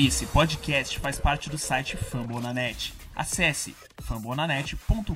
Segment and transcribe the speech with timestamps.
[0.00, 2.94] Esse podcast faz parte do site Fambonanet.
[3.16, 5.12] Acesse fambonanet.com.br.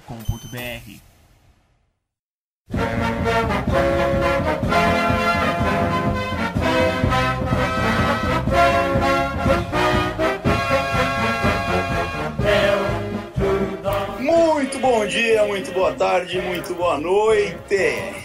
[14.19, 17.55] Muito bom dia, muito boa tarde, muito boa noite.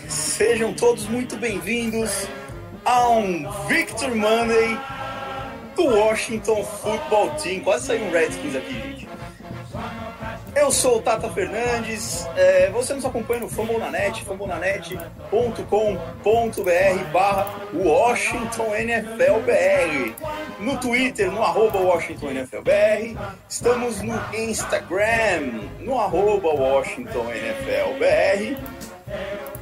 [0.10, 2.28] Sejam todos muito bem-vindos
[2.84, 4.76] a um Victor Monday
[5.78, 7.62] do Washington Football Team.
[7.62, 9.07] Quase saiu um Redskins aqui, gente.
[10.56, 19.39] Eu sou o Tata Fernandes, é, você nos acompanha no Fambonanet, fambonanet.com.br barra Washington NFL
[19.46, 20.15] BR.
[20.60, 23.15] No Twitter, no arroba Washington NFL BR.
[23.48, 28.57] Estamos no Instagram, no arroba Washington NFL BR.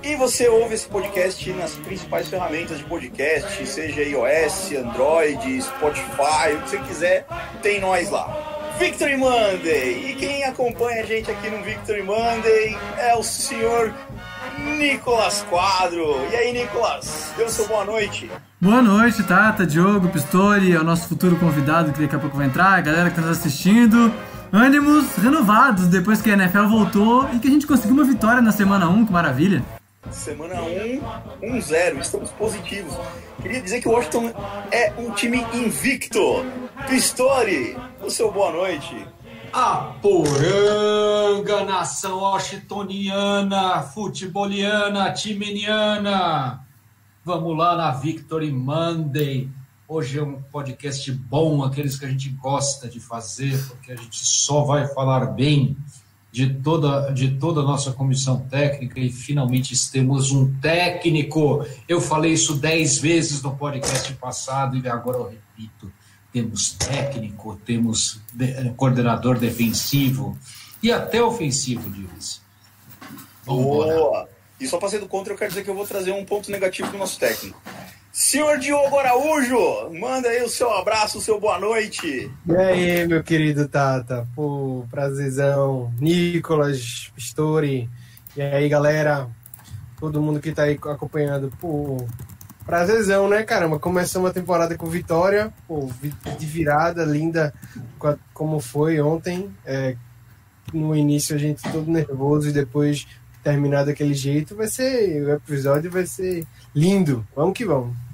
[0.04, 6.62] E você ouve esse podcast nas principais ferramentas de podcast, seja iOS, Android, Spotify, o
[6.62, 7.28] que você quiser,
[7.62, 8.56] tem nós lá.
[8.78, 10.12] Victory Monday!
[10.12, 13.94] E quem acompanha a gente aqui no Victory Monday é o senhor
[14.78, 16.28] Nicolas Quadro.
[16.32, 17.34] E aí, Nicolas?
[17.38, 18.30] Deu seu boa noite?
[18.60, 22.48] Boa noite, Tata, Diogo, Pistori, é o nosso futuro convidado que daqui a pouco vai
[22.48, 24.14] entrar, a galera que está nos assistindo.
[24.56, 28.54] Ânimos renovados depois que a NFL voltou e que a gente conseguiu uma vitória na
[28.54, 29.62] semana 1, que maravilha.
[30.10, 31.02] Semana 1,
[31.44, 32.94] 1-0, estamos positivos.
[33.42, 34.32] Queria dizer que o Washington
[34.72, 36.46] é um time invicto.
[36.88, 39.06] Pistori, o seu boa noite.
[39.52, 46.62] A poranga, nação washingtoniana, futeboliana, timeniana.
[47.26, 49.50] Vamos lá na Victory Monday.
[49.88, 54.18] Hoje é um podcast bom, aqueles que a gente gosta de fazer, porque a gente
[54.26, 55.78] só vai falar bem
[56.32, 61.64] de toda, de toda a nossa comissão técnica e finalmente temos um técnico.
[61.88, 65.94] Eu falei isso dez vezes no podcast passado e agora eu repito.
[66.34, 70.36] Temos técnico, temos de, coordenador defensivo
[70.82, 72.42] e até ofensivo, diz.
[73.46, 74.28] Boa!
[74.60, 76.96] E só passando contra, eu quero dizer que eu vou trazer um ponto negativo para
[76.96, 77.62] o nosso técnico.
[78.18, 82.32] Senhor Diogo Araújo, manda aí o seu abraço, o seu boa noite.
[82.48, 84.26] E aí, meu querido Tata?
[84.34, 85.94] Pô, prazerzão.
[86.00, 87.90] Nicolas, Pistori.
[88.34, 89.28] E aí, galera?
[90.00, 91.52] Todo mundo que tá aí acompanhando.
[91.60, 92.08] Pô,
[92.66, 93.80] prazerzão, né, caramba?
[93.80, 95.90] Começamos a temporada com vitória, pô,
[96.40, 97.54] de virada, linda,
[98.34, 99.54] como foi ontem.
[99.66, 99.98] É,
[100.74, 103.06] no início a gente todo nervoso e depois
[103.44, 105.22] terminar daquele jeito, vai ser.
[105.22, 107.28] O episódio vai ser lindo.
[107.36, 108.05] Vamos que vamos.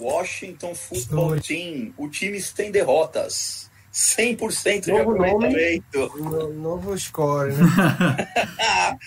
[0.00, 3.70] Washington Football Team, o time sem derrotas.
[3.92, 6.18] 100% de Novo aproveitamento.
[6.18, 7.64] nome, novo score, né?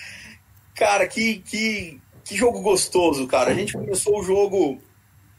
[0.74, 3.50] cara, que, que, que jogo gostoso, cara.
[3.50, 4.80] A gente começou o jogo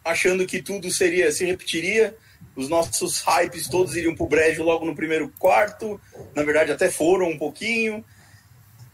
[0.03, 2.15] achando que tudo seria se repetiria.
[2.55, 6.01] Os nossos hypes todos iriam pro brejo logo no primeiro quarto.
[6.33, 8.03] Na verdade, até foram um pouquinho.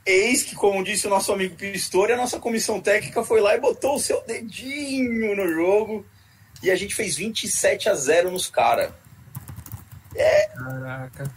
[0.06, 3.62] Eis que, como disse o nosso amigo Pistori, a nossa comissão técnica foi lá e
[3.62, 6.06] botou o seu dedinho no jogo
[6.62, 8.92] e a gente fez 27 a 0 nos caras.
[10.16, 10.48] É...
[10.48, 11.32] Caraca.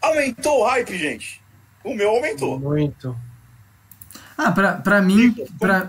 [0.00, 1.40] Aumentou o hype, gente.
[1.84, 2.58] O meu aumentou.
[2.58, 3.16] Muito.
[4.44, 5.34] Ah, pra, pra mim.
[5.58, 5.88] Pra,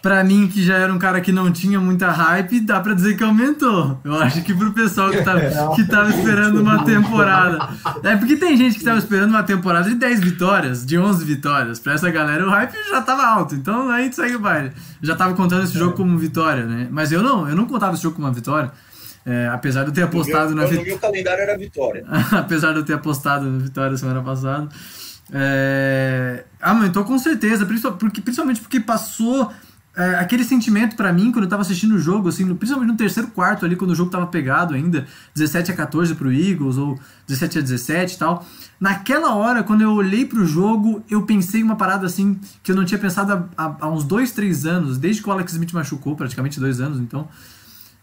[0.00, 3.16] pra mim, que já era um cara que não tinha muita hype, dá pra dizer
[3.16, 4.00] que aumentou.
[4.04, 5.40] Eu acho que pro pessoal que tava,
[5.74, 7.68] que tava esperando uma temporada.
[8.02, 11.78] É porque tem gente que tava esperando uma temporada de 10 vitórias, de 11 vitórias.
[11.78, 13.54] Pra essa galera, o hype já tava alto.
[13.54, 14.72] Então aí segue o baile.
[15.02, 16.88] Já tava contando esse jogo como vitória, né?
[16.90, 18.70] Mas eu não, eu não contava esse jogo como uma vitória.
[19.24, 20.80] É, apesar de eu ter apostado meu, na vitória.
[20.80, 22.04] No meu calendário era vitória.
[22.32, 24.68] apesar de eu ter apostado na vitória semana passada.
[25.30, 26.44] É...
[26.60, 29.52] Aumentou com certeza, principalmente porque passou
[29.94, 33.28] é, aquele sentimento para mim quando eu tava assistindo o jogo, assim, principalmente no terceiro
[33.28, 37.58] quarto ali, quando o jogo tava pegado ainda, 17 a 14 pro Eagles, ou 17
[37.58, 38.46] a 17 e tal.
[38.80, 42.86] Naquela hora, quando eu olhei pro jogo, eu pensei uma parada assim que eu não
[42.86, 46.58] tinha pensado há, há uns dois, três anos, desde que o Alex Smith machucou, praticamente
[46.58, 47.28] dois anos, então.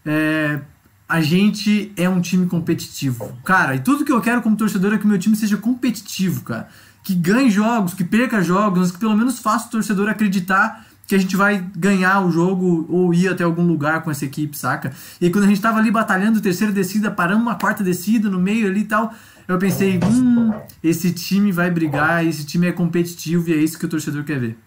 [0.06, 0.62] É,
[1.08, 3.36] a gente é um time competitivo.
[3.44, 6.44] Cara, e tudo que eu quero como torcedor é que o meu time seja competitivo,
[6.44, 6.70] cara
[7.04, 11.16] que ganhe jogos, que perca jogos, mas que pelo menos faça o torcedor acreditar que
[11.16, 14.94] a gente vai ganhar o jogo ou ir até algum lugar com essa equipe, saca?
[15.20, 18.40] E aí, quando a gente tava ali batalhando terceira descida, parando uma quarta descida no
[18.40, 19.12] meio ali e tal,
[19.48, 20.54] eu pensei, hum,
[20.84, 24.40] esse time vai brigar, esse time é competitivo e é isso que o torcedor quer
[24.40, 24.58] ver.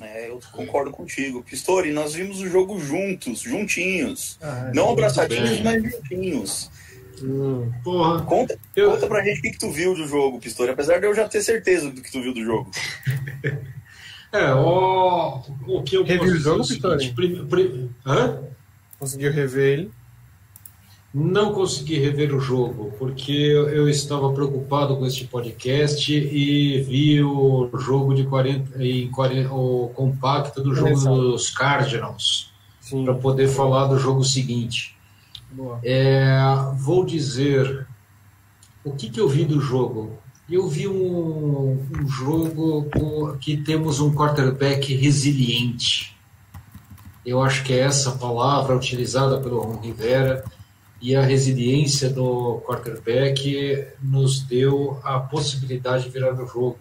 [0.00, 1.42] É, eu concordo contigo.
[1.42, 4.38] Pistori, nós vimos o jogo juntos, juntinhos.
[4.40, 6.70] Ah, Não abraçadinhos, mas juntinhos.
[7.22, 7.70] Hum.
[7.82, 8.22] Porra.
[8.22, 8.90] Conta, eu...
[8.90, 11.28] conta pra gente o que, que tu viu do jogo, Pistori, apesar de eu já
[11.28, 12.70] ter certeza do que tu viu do jogo.
[14.32, 17.12] é, ó, o que eu Reviu o jogo, Pistori?
[17.12, 17.90] Prim, prim...
[18.06, 18.40] Hã?
[18.98, 19.90] Conseguiu rever ele?
[21.12, 27.68] Não consegui rever o jogo, porque eu estava preocupado com este podcast e vi o
[27.80, 32.52] jogo de 40, em 40 o compacto do jogo dos Cardinals,
[33.04, 34.96] para poder falar do jogo seguinte.
[35.82, 36.38] É,
[36.76, 37.86] vou dizer
[38.84, 40.18] o que, que eu vi do jogo.
[40.48, 42.88] Eu vi um, um jogo
[43.40, 46.16] que temos um quarterback resiliente.
[47.24, 50.44] Eu acho que é essa palavra utilizada pelo Ron Rivera
[51.00, 56.78] e a resiliência do quarterback nos deu a possibilidade de virar o jogo.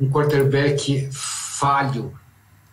[0.00, 2.12] Um quarterback falho,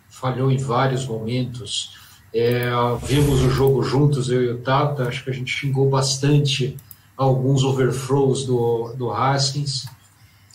[0.08, 1.98] falhou em vários momentos.
[2.34, 2.70] É,
[3.04, 6.76] vimos o jogo juntos, eu e o Tata, acho que a gente xingou bastante
[7.16, 9.86] alguns overthrows do, do Haskins.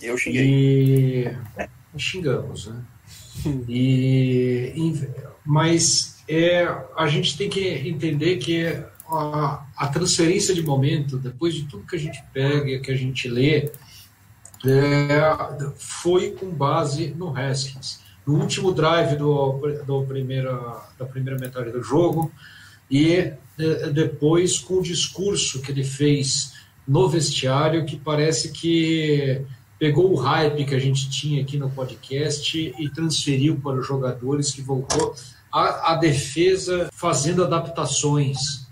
[0.01, 1.27] Eu xinguei.
[1.27, 2.81] E xingamos, né?
[3.69, 4.93] E,
[5.45, 8.65] mas é, a gente tem que entender que
[9.07, 13.29] a, a, transferência de momento, depois de tudo que a gente pega, que a gente
[13.29, 13.71] lê,
[14.65, 15.21] é,
[15.77, 17.99] foi com base no Haskins.
[18.27, 19.53] No último drive do,
[19.85, 22.29] do primeira, da primeira metade do jogo,
[22.91, 23.37] e é,
[23.93, 26.53] depois com o discurso que ele fez
[26.85, 29.41] no vestiário, que parece que
[29.79, 34.51] pegou o hype que a gente tinha aqui no podcast e transferiu para os jogadores,
[34.51, 35.15] que voltou
[35.51, 38.66] a, a defesa fazendo adaptações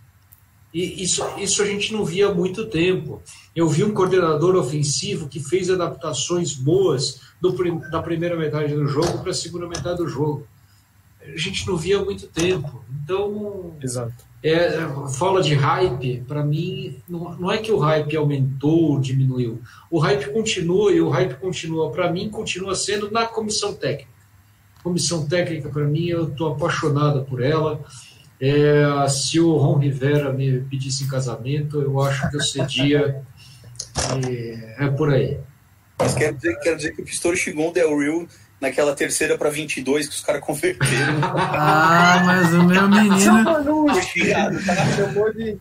[0.75, 3.21] e isso, isso a gente não via há muito tempo.
[3.55, 7.53] Eu vi um coordenador ofensivo que fez adaptações boas do,
[7.89, 10.45] da primeira metade do jogo para a segunda metade do jogo.
[11.21, 12.83] A gente não via há muito tempo.
[13.01, 14.25] Então, Exato.
[14.43, 14.85] É,
[15.17, 19.61] fala de hype, para mim, não, não é que o hype aumentou ou diminuiu.
[19.89, 24.11] O hype continua e o hype continua, para mim, continua sendo na comissão técnica.
[24.83, 27.81] Comissão técnica, para mim, eu estou apaixonada por ela.
[28.39, 33.21] É, se o Ron Rivera me pedisse em casamento, eu acho que eu cedia.
[34.77, 35.39] é por aí.
[35.97, 38.27] Mas quero dizer, quero dizer que o Pistori chegou o Del Rio
[38.59, 41.19] naquela terceira para 22 que os caras converteram.
[41.23, 43.45] ah, mas o meu menino.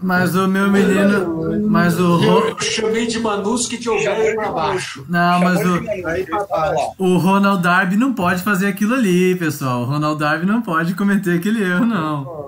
[0.00, 1.68] mas o meu menino.
[1.68, 2.22] Mas o.
[2.22, 5.04] Eu chamei de Manuski de ovelha para baixo.
[5.08, 7.04] Não, mas o.
[7.04, 9.82] O Ronald Darby não pode fazer aquilo ali, pessoal.
[9.82, 12.43] O Ronald Darby não pode cometer aquele erro, não.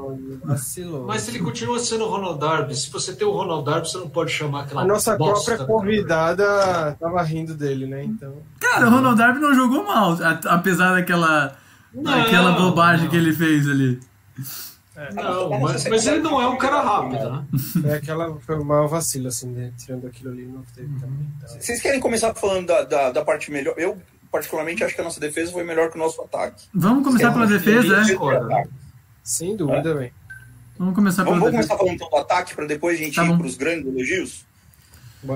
[0.47, 1.07] Vacilou.
[1.07, 2.75] Mas ele continua sendo o Ronald Darby.
[2.75, 4.83] Se você tem o Ronald Darby, você não pode chamar aquela.
[4.83, 8.05] A nossa própria convidada tava rindo dele, né?
[8.05, 8.35] Então.
[8.61, 10.17] Cara, o Ronald Darby não jogou mal
[10.47, 11.57] apesar daquela,
[11.93, 13.11] não, aquela bobagem não.
[13.11, 14.01] que ele fez ali.
[14.97, 17.45] É, não, mas, mas, ele não é um cara rápido, né?
[17.85, 19.71] É aquela foi uma vacilo, assim, né?
[19.77, 21.31] tirando aquilo ali, não teve também.
[21.37, 21.61] Então.
[21.61, 23.75] Vocês querem começar falando da, da, da, parte melhor?
[23.77, 23.99] Eu,
[24.33, 26.65] particularmente, acho que a nossa defesa foi melhor que o nosso ataque.
[26.73, 28.65] Vamos começar pela defesa, é?
[29.23, 30.11] Sem dúvida, é.
[30.79, 33.37] Vamos começar vamos, vamos começar falando então do ataque para depois a gente tá ir
[33.37, 34.47] para os grandes elogios.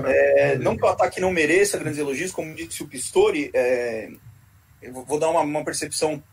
[0.05, 4.09] É, não que o ataque não mereça grandes elogios, como disse o Pistori, é,
[4.81, 6.23] eu vou dar uma, uma percepção.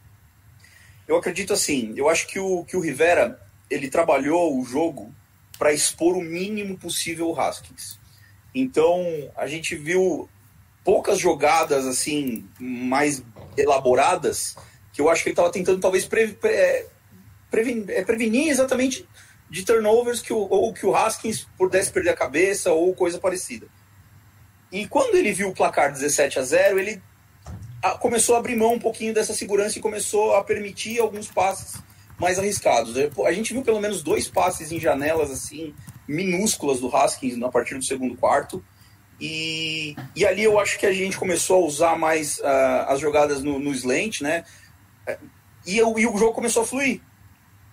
[1.07, 3.41] Eu acredito assim, eu acho que o, que o Rivera
[3.71, 5.13] ele trabalhou o jogo
[5.59, 7.99] para expor o mínimo possível o Haskins.
[8.55, 9.05] Então,
[9.37, 10.29] a gente viu
[10.85, 13.23] poucas jogadas assim mais
[13.57, 14.57] elaboradas
[14.93, 16.87] que eu acho que ele estava tentando talvez pre, pre,
[17.51, 19.07] prevenir, é, prevenir exatamente
[19.51, 23.67] de turnovers que o, ou que o Haskins pudesse perder a cabeça ou coisa parecida.
[24.71, 27.03] E quando ele viu o placar 17 a 0, ele
[28.01, 31.81] começou a abrir mão um pouquinho dessa segurança e começou a permitir alguns passes
[32.19, 32.95] mais arriscados.
[33.25, 35.75] A gente viu pelo menos dois passes em janelas assim
[36.07, 38.63] minúsculas do Haskins a partir do segundo quarto.
[39.21, 43.43] E, e ali eu acho que a gente começou a usar mais uh, as jogadas
[43.43, 44.45] no, no slant, né?
[45.67, 47.01] E, eu, e o jogo começou a fluir.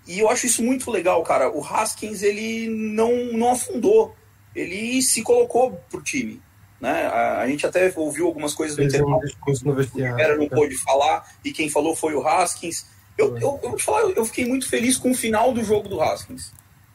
[0.08, 1.50] E eu acho isso muito legal, cara.
[1.50, 4.16] O Haskins, ele não, não afundou.
[4.56, 6.42] Ele se colocou pro time.
[6.80, 7.08] Né?
[7.08, 9.20] A, a, gente até ouviu algumas coisas no intervalo.
[9.66, 12.86] O Rivera não pôde falar, e quem falou foi o Haskins.
[13.18, 15.88] Eu, eu, eu vou te falar, eu fiquei muito feliz com o final do jogo
[15.88, 16.52] do Haskins.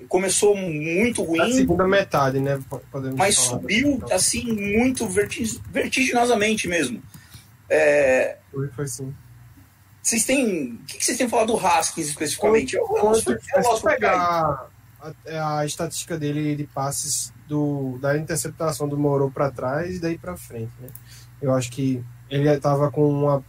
[0.09, 1.41] Começou muito ruim.
[1.41, 2.61] A segunda metade, né?
[2.91, 7.03] Podemos mas subiu, assim, muito vertig vertiginosamente mesmo.
[7.69, 8.37] É...
[8.51, 9.15] Foi, foi sim.
[10.03, 10.73] Vocês têm.
[10.73, 12.77] O que vocês têm falado do Haskins especificamente?
[12.77, 18.99] Eu, eu, eu, eu pegar a, a, estatística dele de passes do, da interceptação do
[18.99, 20.73] Moro para trás e daí para frente.
[20.81, 20.89] Né?
[21.41, 23.45] Eu acho que ele estava com uma,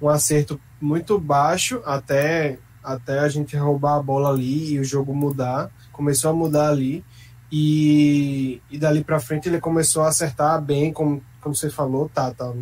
[0.00, 5.14] um acerto muito baixo até, até a gente roubar a bola ali e o jogo
[5.14, 5.70] mudar.
[5.92, 7.04] Começou a mudar ali.
[7.50, 12.32] E, e dali para frente ele começou a acertar bem, como, como você falou, tá,
[12.34, 12.52] tá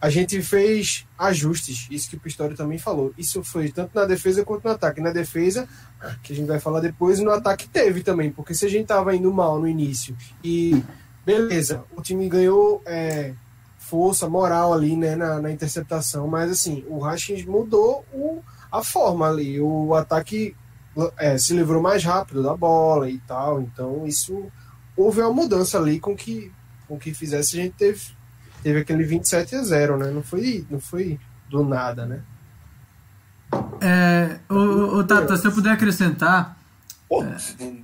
[0.00, 3.12] a gente fez ajustes, isso que o Pistori também falou.
[3.18, 5.00] Isso foi tanto na defesa quanto no ataque.
[5.00, 5.68] Na defesa,
[6.22, 9.14] que a gente vai falar depois, no ataque teve também, porque se a gente tava
[9.14, 10.82] indo mal no início e
[11.24, 13.34] beleza, o time ganhou é,
[13.78, 18.42] força, moral ali, né, na, na, interceptação, mas assim, o Haskins mudou o,
[18.72, 20.56] a forma ali, o ataque
[21.18, 24.50] é, se livrou mais rápido da bola e tal, então isso
[24.96, 26.50] houve uma mudança ali com que
[26.88, 28.00] com que fizesse a gente teve
[28.62, 30.10] teve aquele 27 a 0, né?
[30.10, 32.20] Não foi, não foi do nada, né?
[33.80, 36.56] É, o, o Tata, se eu puder acrescentar.
[37.08, 37.24] Pô,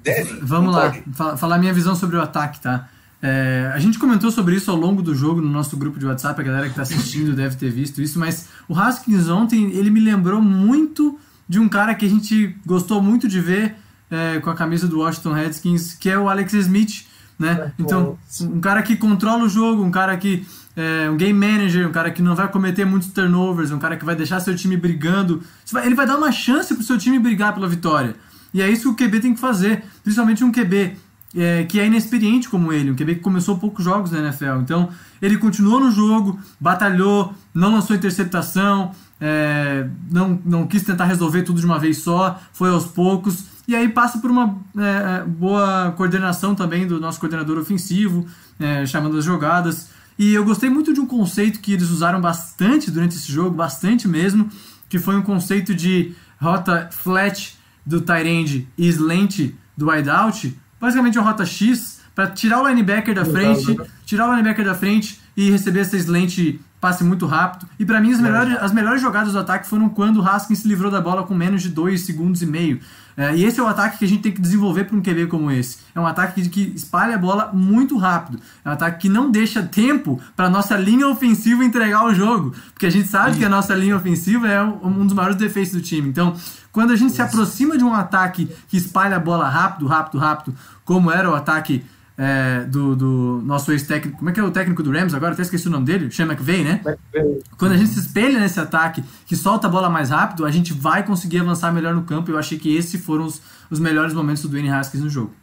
[0.03, 1.39] deve, vamos lá, pode.
[1.39, 2.89] falar minha visão sobre o ataque, tá?
[3.21, 6.41] É, a gente comentou sobre isso ao longo do jogo no nosso grupo de WhatsApp,
[6.41, 10.01] a galera que está assistindo deve ter visto isso, mas o Haskins ontem ele me
[10.01, 11.19] lembrou muito
[11.49, 13.75] de um cara que a gente gostou muito de ver
[14.11, 17.07] é, com a camisa do Washington Redskins, que é o Alex Smith,
[17.39, 17.73] né?
[17.79, 21.89] É, então, um cara que controla o jogo, um cara que é um game manager,
[21.89, 24.77] um cara que não vai cometer muitos turnovers, um cara que vai deixar seu time
[24.77, 25.43] brigando.
[25.83, 28.15] Ele vai dar uma chance pro seu time brigar pela vitória.
[28.53, 30.97] E é isso que o QB tem que fazer, principalmente um QB
[31.35, 34.61] é, que é inexperiente como ele, um QB que começou poucos jogos na NFL.
[34.63, 34.91] Então,
[35.21, 41.61] ele continuou no jogo, batalhou, não lançou interceptação, é, não, não quis tentar resolver tudo
[41.61, 43.45] de uma vez só, foi aos poucos.
[43.67, 48.27] E aí passa por uma é, é boa coordenação também do nosso coordenador ofensivo,
[48.61, 49.96] é, chamando as jogadas.
[50.19, 54.09] E eu gostei muito de um conceito que eles usaram bastante durante esse jogo, bastante
[54.09, 54.51] mesmo,
[54.89, 61.19] que foi um conceito de rota flat do tight end e slant do wideout, basicamente
[61.19, 65.51] uma rota X, para tirar o linebacker da frente, tirar o linebacker da frente e
[65.51, 67.69] receber essa slant passe muito rápido.
[67.79, 70.69] E para mim as melhores, as melhores jogadas do ataque foram quando o Haskins se
[70.69, 72.81] livrou da bola com menos de 2 segundos e meio.
[73.17, 75.27] É, e esse é o ataque que a gente tem que desenvolver para um QB
[75.29, 75.79] como esse.
[75.95, 78.39] É um ataque que, espalha a bola muito rápido.
[78.63, 82.55] É um ataque que não deixa tempo para nossa linha ofensiva entregar o jogo.
[82.75, 83.39] Porque a gente sabe Sim.
[83.39, 86.11] que a nossa linha ofensiva é um dos maiores defeitos do time.
[86.11, 86.37] Então,
[86.71, 90.55] quando a gente se aproxima de um ataque que espalha a bola rápido, rápido, rápido,
[90.85, 91.87] como era o ataque
[92.19, 94.19] é, do, do, nosso ex-técnico.
[94.19, 95.35] Como é que é o técnico do Rams agora?
[95.35, 96.11] Até esqueci o nome dele.
[96.11, 96.81] Sean McVay, né?
[96.85, 97.43] McVay.
[97.59, 100.73] Quando a gente se espelha nesse ataque que solta a bola mais rápido, a gente
[100.73, 102.31] vai conseguir avançar melhor no campo.
[102.31, 105.35] Eu achei que esses foram os, os melhores momentos do Dwayne Haskins no jogo.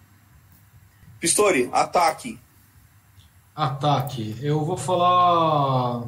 [1.20, 2.40] Pistori, ataque.
[3.56, 4.36] Ataque.
[4.42, 6.08] Eu vou falar.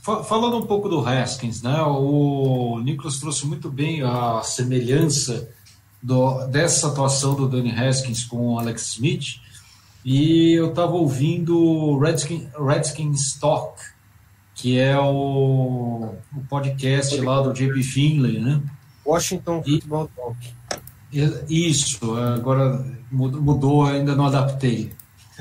[0.00, 1.80] Falando um pouco do Haskins, né?
[1.82, 5.48] O Nicholas trouxe muito bem a semelhança
[6.02, 9.42] do, dessa atuação do Danny Haskins com o Alex Smith
[10.04, 13.80] e eu estava ouvindo Redskin, Redskins Talk,
[14.54, 18.60] que é o, o podcast lá do JP Finley, né?
[19.04, 20.54] Washington e, Football Talk.
[21.48, 24.92] Isso, agora mudou, ainda não adaptei.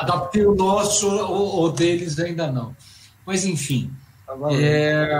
[0.00, 2.74] adaptei o nosso, o, o, deles ainda não.
[3.26, 3.90] Mas enfim,
[4.26, 5.18] tá é,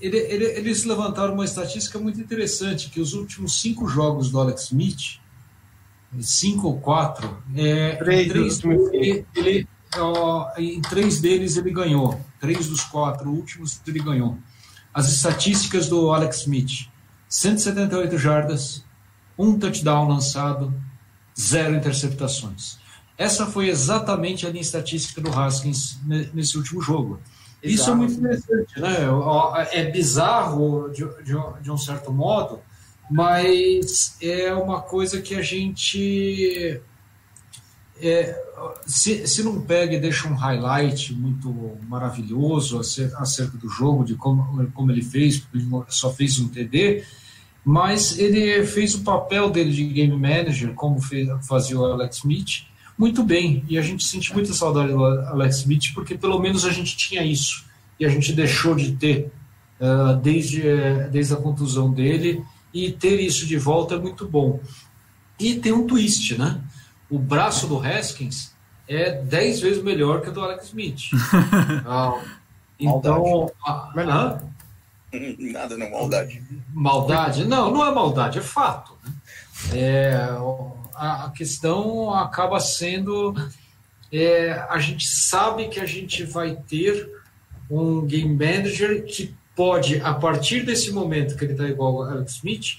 [0.00, 4.64] ele, ele, eles levantaram uma estatística muito interessante, que os últimos cinco jogos do Alex
[4.64, 5.20] Smith,
[6.20, 12.20] cinco ou quatro, é, três, em, três, ele, ele ó, em três deles ele ganhou.
[12.40, 14.38] Três dos quatro últimos ele ganhou.
[14.92, 16.88] As estatísticas do Alex Smith:
[17.28, 18.84] 178 jardas,
[19.38, 20.72] um touchdown lançado,
[21.38, 22.78] zero interceptações.
[23.16, 25.98] Essa foi exatamente a linha estatística do Haskins
[26.32, 27.20] nesse último jogo.
[27.60, 27.74] Exato.
[27.74, 28.96] Isso é muito interessante, né?
[29.72, 32.60] É bizarro de, de, de um certo modo,
[33.10, 36.80] mas é uma coisa que a gente
[38.00, 38.40] é,
[38.86, 44.70] se, se não pega e deixa um highlight muito maravilhoso acerca, do jogo, de como,
[44.72, 47.02] como ele fez, porque ele só fez um TD,
[47.64, 52.66] mas ele fez o papel dele de game manager, como fez, fazia o Alex Smith,
[52.96, 53.64] muito bem.
[53.68, 57.22] E a gente sente muita saudade do Alex Smith, porque pelo menos a gente tinha
[57.22, 57.64] isso,
[57.98, 59.30] e a gente deixou de ter
[59.80, 60.62] uh, desde,
[61.10, 64.60] desde a contusão dele e ter isso de volta é muito bom.
[65.38, 66.60] E tem um twist, né?
[67.08, 68.52] O braço do Haskins
[68.86, 71.10] é 10 vezes melhor que o do Alex Smith.
[71.86, 72.20] ah,
[72.78, 73.50] então.
[73.64, 73.92] Ah,
[75.38, 76.42] Nada, não, maldade.
[76.72, 77.44] Maldade?
[77.46, 78.92] Não, não é maldade, é fato.
[79.04, 79.12] Né?
[79.72, 80.14] É,
[80.94, 83.34] a, a questão acaba sendo.
[84.12, 87.10] É, a gente sabe que a gente vai ter
[87.70, 92.36] um game manager que pode, a partir desse momento que ele está igual ao Alex
[92.36, 92.78] Smith,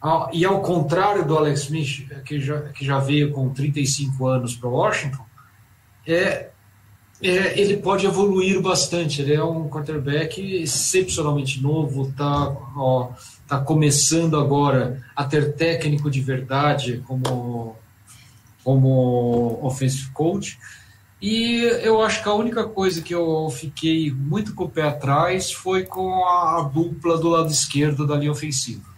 [0.00, 4.54] ao, e ao contrário do Alex Smith, que já, que já veio com 35 anos
[4.54, 5.24] para Washington,
[6.06, 6.50] é,
[7.20, 9.20] é, ele pode evoluir bastante.
[9.22, 12.56] Ele é um quarterback excepcionalmente novo, está
[13.48, 17.74] tá começando agora a ter técnico de verdade como,
[18.62, 20.56] como offensive coach.
[21.20, 25.52] E eu acho que a única coisa que eu fiquei muito com o pé atrás
[25.52, 28.88] foi com a, a dupla do lado esquerdo da linha ofensiva.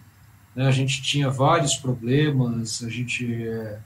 [0.55, 0.65] Né?
[0.65, 3.77] A gente tinha vários problemas, a gente é,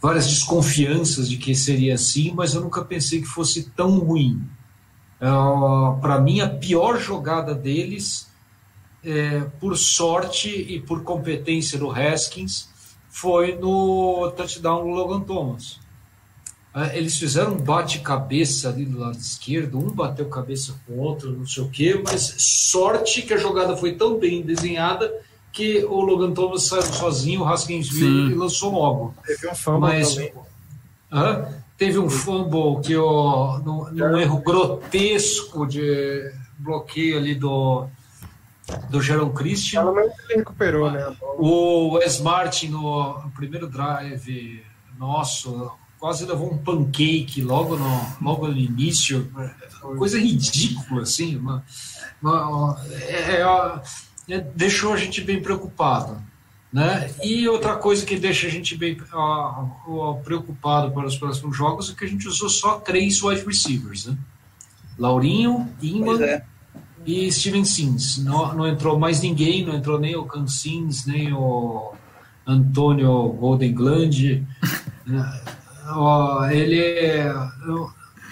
[0.00, 4.42] várias desconfianças de que seria assim, mas eu nunca pensei que fosse tão ruim.
[5.20, 8.30] Uh, Para mim, a pior jogada deles,
[9.04, 12.68] é, por sorte e por competência do Haskins,
[13.08, 15.80] foi no touchdown do Logan Thomas.
[16.76, 21.32] Uh, eles fizeram um bate-cabeça ali do lado esquerdo, um bateu cabeça com o outro,
[21.32, 25.10] não sei o quê, mas sorte que a jogada foi tão bem desenhada
[25.50, 29.14] que o Logan Thomas saiu sozinho, o Haskins viu e lançou logo.
[29.24, 30.32] Teve um fumble Mas, também.
[31.10, 31.48] hã?
[31.78, 37.86] teve um fumble que o, num, num erro grotesco de bloqueio ali do
[38.90, 39.80] do Jaron Christian.
[39.80, 41.16] Pelo menos ele recuperou, né?
[41.38, 44.62] O Wes Martin no, no primeiro drive
[44.98, 45.72] nosso
[46.06, 49.28] quase levou um pancake logo no, logo no início.
[49.98, 51.34] Coisa ridícula, assim.
[51.34, 51.64] Uma,
[52.22, 53.82] uma- é- é-
[54.36, 56.22] é- deixou a gente bem preocupado.
[56.72, 57.12] Né?
[57.24, 61.94] E outra coisa que deixa a gente bem ó, preocupado para os próximos jogos é
[61.94, 64.06] que a gente usou só três wide receivers.
[64.06, 64.16] Né?
[64.96, 66.44] Laurinho, Inman é.
[67.04, 68.18] e Steven Sims.
[68.18, 71.94] Não, não entrou mais ninguém, não entrou nem o Can Sims, nem o
[72.46, 74.46] Antônio Golden Gland.
[75.88, 77.32] Ó, ele é-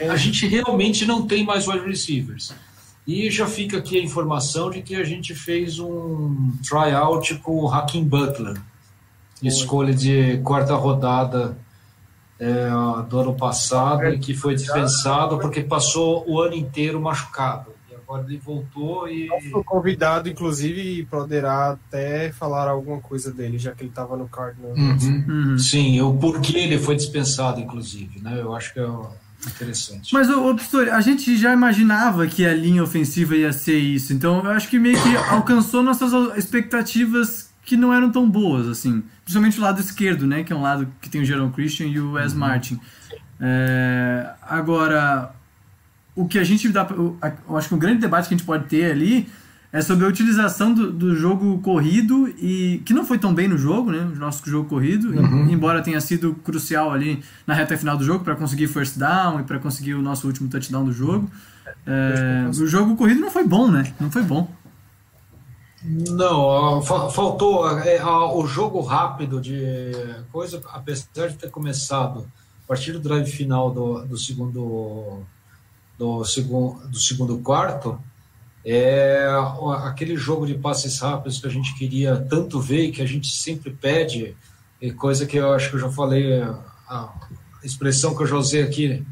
[0.09, 2.55] a gente realmente não tem mais wide receivers.
[3.07, 7.69] E já fica aqui a informação de que a gente fez um tryout com o
[7.69, 8.59] Hakim Butler,
[9.43, 11.57] escolha de quarta rodada
[12.41, 12.69] é,
[13.09, 17.74] do ano passado, e que foi dispensado porque passou o ano inteiro machucado.
[18.15, 19.29] E agora ele voltou e.
[19.51, 24.29] Foi convidado, inclusive, e poderá até falar alguma coisa dele, já que ele estava no
[24.29, 24.79] Cardinals.
[24.79, 25.25] Uhum.
[25.29, 25.59] Uhum.
[25.59, 28.41] Sim, o porquê ele foi dispensado, inclusive, né?
[28.41, 28.89] Eu acho que é
[29.47, 30.13] interessante.
[30.13, 34.13] Mas, ô, ô, Pistori, a gente já imaginava que a linha ofensiva ia ser isso,
[34.13, 39.03] então eu acho que meio que alcançou nossas expectativas que não eram tão boas, assim.
[39.23, 40.45] Principalmente o lado esquerdo, né?
[40.45, 42.79] Que é um lado que tem o Jerome Christian e o Wes Martin.
[43.41, 45.34] É, agora,
[46.17, 46.87] o que a gente dá.
[46.91, 47.17] Eu,
[47.57, 49.29] acho que um grande debate que a gente pode ter ali
[49.73, 53.59] é sobre a utilização do, do jogo corrido e que não foi tão bem no
[53.59, 53.99] jogo, né?
[53.99, 55.13] O nosso jogo corrido,
[55.51, 59.43] embora tenha sido crucial ali na reta final do jogo para conseguir first down e
[59.43, 61.29] para conseguir o nosso último touchdown do jogo.
[61.87, 63.93] É, o jogo corrido não foi bom, né?
[63.99, 64.49] Não foi bom.
[65.83, 69.93] Não, fa- faltou é, o jogo rápido de
[70.33, 72.27] coisa, apesar de ter começado
[72.65, 75.19] a partir do drive final do, do segundo
[75.99, 77.99] do segundo do segundo quarto,
[78.65, 79.27] é
[79.85, 83.29] aquele jogo de passes rápidos que a gente queria tanto ver e que a gente
[83.29, 84.37] sempre pede,
[84.81, 86.43] e coisa que eu acho que eu já falei,
[86.89, 87.13] a
[87.63, 89.05] expressão que eu já usei aqui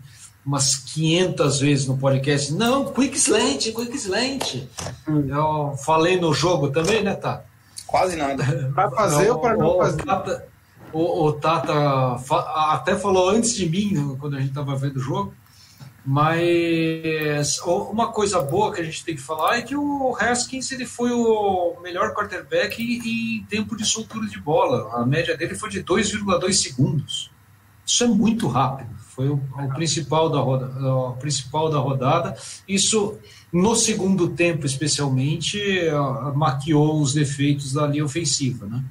[0.45, 2.53] umas 500 vezes no podcast.
[2.53, 4.65] Não, quick slant, quick slant.
[5.07, 7.45] Eu falei no jogo também, né, Tata?
[7.87, 8.43] Quase nada.
[8.75, 10.03] Para fazer ou para não fazer?
[10.03, 10.47] Tata,
[10.93, 15.01] o, o Tata fa- até falou antes de mim, quando a gente estava vendo o
[15.01, 15.33] jogo,
[16.05, 20.85] mas uma coisa boa que a gente tem que falar é que o Haskins ele
[20.85, 25.01] foi o melhor quarterback em, em tempo de soltura de bola.
[25.01, 27.31] A média dele foi de 2,2 segundos.
[27.87, 28.91] Isso é muito rápido.
[29.15, 32.37] Foi o, o principal, da roda, o principal da rodada.
[32.67, 33.19] Isso,
[33.53, 35.61] no segundo tempo, especialmente,
[35.91, 38.83] ah, maquiou os defeitos da linha ofensiva, né?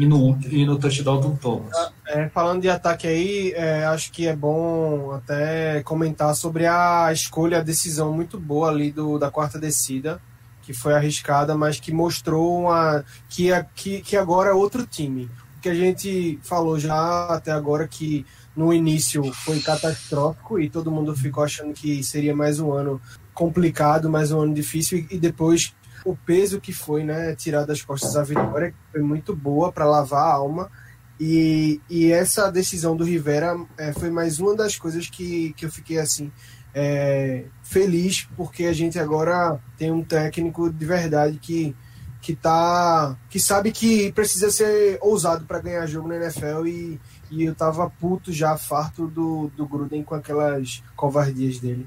[0.00, 1.76] E no, e no touchdown do Thomas.
[2.06, 7.58] É, falando de ataque aí, é, acho que é bom até comentar sobre a escolha,
[7.58, 10.18] a decisão muito boa ali do, da quarta descida,
[10.62, 15.28] que foi arriscada, mas que mostrou uma, que, que, que agora é outro time.
[15.58, 18.24] O que a gente falou já até agora que
[18.56, 22.98] no início foi catastrófico e todo mundo ficou achando que seria mais um ano
[23.34, 27.82] complicado, mais um ano difícil e, e depois o peso que foi, né, tirar das
[27.82, 30.70] costas a vitória, foi muito boa para lavar a alma.
[31.18, 35.70] E, e essa decisão do Rivera é, foi mais uma das coisas que, que eu
[35.70, 36.32] fiquei assim
[36.74, 41.76] é, feliz, porque a gente agora tem um técnico de verdade que,
[42.22, 47.44] que, tá, que sabe que precisa ser ousado para ganhar jogo na NFL e, e
[47.44, 51.86] eu tava puto já, farto do, do Gruden com aquelas covardias dele.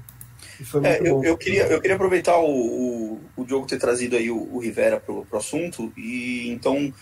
[0.84, 4.54] É, eu, eu queria, eu queria aproveitar o, o, o Diogo ter trazido aí o,
[4.54, 6.92] o Rivera pro, pro assunto, e então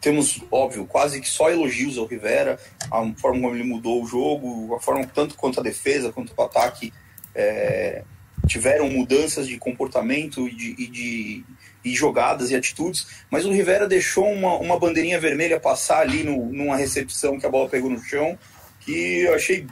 [0.00, 2.58] temos, óbvio, quase que só elogios ao Rivera,
[2.90, 6.42] a forma como ele mudou o jogo, a forma tanto quanto a defesa quanto o
[6.42, 6.92] ataque
[7.34, 8.04] é,
[8.46, 11.44] tiveram mudanças de comportamento e de, e de
[11.84, 16.46] e jogadas e atitudes, mas o Rivera deixou uma, uma bandeirinha vermelha passar ali no,
[16.46, 18.38] numa recepção que a bola pegou no chão,
[18.80, 19.66] que eu achei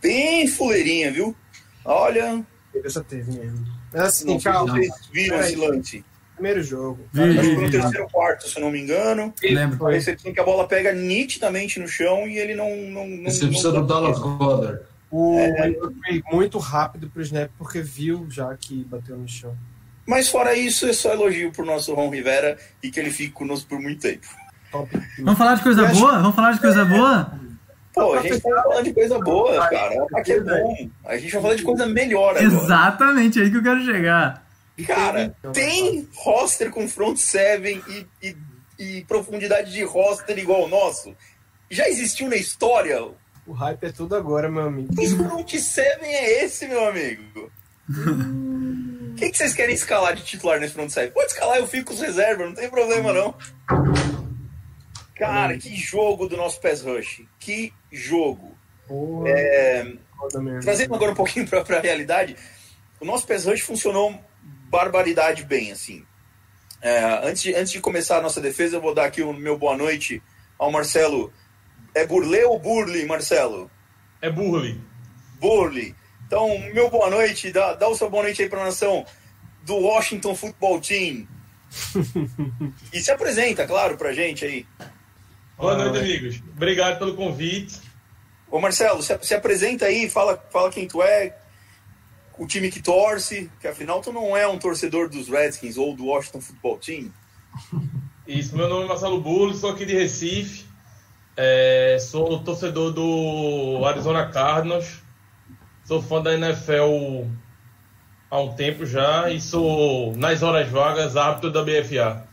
[0.00, 1.36] bem fuleirinha, viu?
[1.86, 3.64] Olha, Teve essa teve mesmo.
[3.92, 4.74] Mas assim, não calma.
[4.74, 6.04] vocês viram esse lance.
[6.34, 7.00] Primeiro jogo.
[7.12, 7.78] Vi, Acho que vi, foi no vi.
[7.78, 9.32] terceiro quarto, se eu não me engano.
[9.42, 9.76] Lembro.
[9.76, 9.94] A Foi.
[9.94, 12.68] recepção que a bola pega nitidamente no chão e ele não.
[12.76, 14.80] não, não Recepção do Dallas Goddard.
[15.10, 15.70] O É.
[15.70, 19.56] Igor foi muito rápido pro snap porque viu já que bateu no chão.
[20.06, 23.68] Mas fora isso, é só elogio pro nosso Ron Rivera e que ele fique conosco
[23.68, 24.26] por muito tempo.
[24.70, 24.90] Top.
[25.18, 26.18] Vamos falar de coisa boa?
[26.18, 27.32] Vamos falar de coisa boa?
[27.96, 29.94] Pô, a gente tá falando de coisa boa, cara.
[29.96, 30.90] O ataque é bom.
[31.06, 32.44] A gente vai falar de coisa melhor agora.
[32.44, 34.46] Exatamente, é aí que eu quero chegar.
[34.86, 38.36] Cara, tem roster com front seven e, e,
[38.78, 41.16] e profundidade de roster igual o nosso?
[41.70, 43.02] Já existiu na história?
[43.46, 44.94] O hype é tudo agora, meu amigo.
[44.94, 47.50] Que front seven é esse, meu amigo?
[49.06, 51.10] O que, que vocês querem escalar de titular nesse front seven?
[51.10, 53.34] Pode escalar, eu fico com os reservas, não tem problema não.
[55.16, 57.22] Cara, que jogo do nosso pass rush.
[57.38, 58.56] Que jogo.
[58.86, 59.92] Porra, É.
[60.60, 62.36] Trazendo agora um pouquinho para a realidade,
[63.00, 64.18] o nosso pass rush funcionou
[64.68, 66.04] barbaridade bem, assim.
[66.80, 69.58] É, antes, de, antes de começar a nossa defesa, eu vou dar aqui o meu
[69.58, 70.22] boa noite
[70.58, 71.32] ao Marcelo.
[71.94, 73.70] É Burley ou Burley, Marcelo?
[74.20, 74.80] É Burley.
[75.40, 75.94] Burley.
[76.26, 79.06] Então, meu boa noite, dá, dá o seu boa noite aí para a nação
[79.62, 81.26] do Washington Football Team.
[82.92, 84.66] e se apresenta, claro, pra gente aí.
[85.58, 86.42] Boa Ah, noite, amigos.
[86.54, 87.80] Obrigado pelo convite.
[88.50, 91.34] Ô Marcelo, se, se apresenta aí, fala, fala quem tu é,
[92.38, 96.06] o time que torce, que afinal tu não é um torcedor dos Redskins ou do
[96.06, 97.12] Washington Football Team.
[98.26, 100.66] Isso, meu nome é Marcelo Burley, sou aqui de Recife.
[101.36, 105.02] É, sou torcedor do Arizona Cardinals.
[105.84, 107.24] Sou fã da NFL
[108.30, 112.26] há um tempo já e sou, nas horas vagas, árbitro da BFA.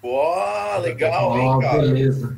[0.00, 1.78] Pô, legal, hein, Ó, cara?
[1.82, 2.36] beleza.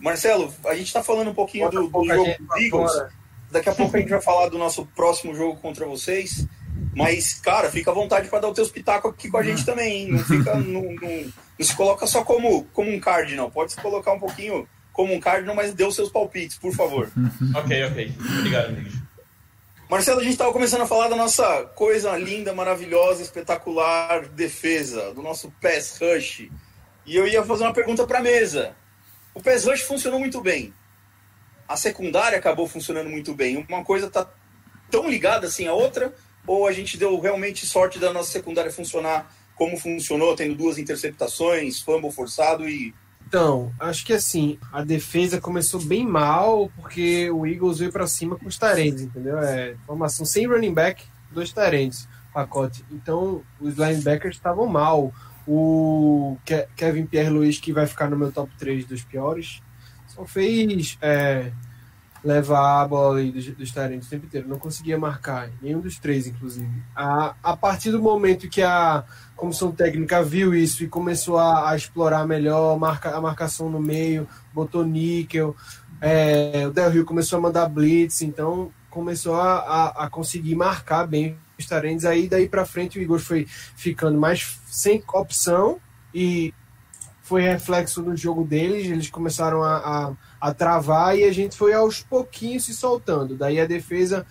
[0.00, 2.92] Marcelo, a gente tá falando um pouquinho do, do jogo dos pra Eagles.
[2.92, 3.12] fora.
[3.50, 6.46] Daqui a pouco a gente vai falar do nosso próximo jogo contra vocês.
[6.94, 10.02] Mas, cara, fica à vontade para dar o teu espetáculo aqui com a gente também,
[10.02, 10.12] hein?
[10.12, 13.50] Não, fica, não, não- não se coloca só como, como um cardinal.
[13.50, 17.10] Pode se colocar um pouquinho como um cardinal, mas dê os seus palpites, por favor.
[17.56, 18.12] Ok, ok.
[18.38, 18.94] Obrigado, amigos.
[19.90, 25.22] Marcelo, a gente estava começando a falar da nossa coisa linda, maravilhosa, espetacular defesa, do
[25.22, 26.48] nosso pass rush.
[27.06, 28.76] E eu ia fazer uma pergunta para a mesa.
[29.34, 30.72] O pass rush funcionou muito bem.
[31.68, 33.64] A secundária acabou funcionando muito bem.
[33.68, 34.28] Uma coisa tá
[34.90, 36.14] tão ligada assim à outra,
[36.46, 41.80] ou a gente deu realmente sorte da nossa secundária funcionar como funcionou, tendo duas interceptações,
[41.80, 42.94] fumble forçado e
[43.26, 48.36] Então, acho que assim, a defesa começou bem mal, porque o Eagles veio pra cima
[48.36, 49.38] com os Tyrants, entendeu?
[49.38, 52.84] É formação sem running back, dois Tyrants, pacote.
[52.90, 55.12] Então, os linebackers estavam mal.
[55.50, 59.62] O Ke- Kevin Pierre-Louis, que vai ficar no meu top 3 dos piores,
[60.06, 61.50] só fez é,
[62.22, 64.46] levar a bola ali dos, dos o tempo inteiro.
[64.46, 66.68] Não conseguia marcar, nenhum dos três, inclusive.
[66.94, 71.76] A, a partir do momento que a comissão técnica viu isso e começou a, a
[71.76, 75.56] explorar melhor marca, a marcação no meio, botou níquel,
[76.00, 81.06] é, o Del Rio começou a mandar blitz, então começou a, a, a conseguir marcar
[81.06, 82.04] bem Tyrants.
[82.04, 85.80] Aí daí para frente o Igor foi ficando mais sem opção
[86.14, 86.52] e
[87.22, 91.74] foi reflexo no jogo deles, eles começaram a, a, a travar e a gente foi
[91.74, 93.36] aos pouquinhos se soltando.
[93.36, 94.26] Daí a defesa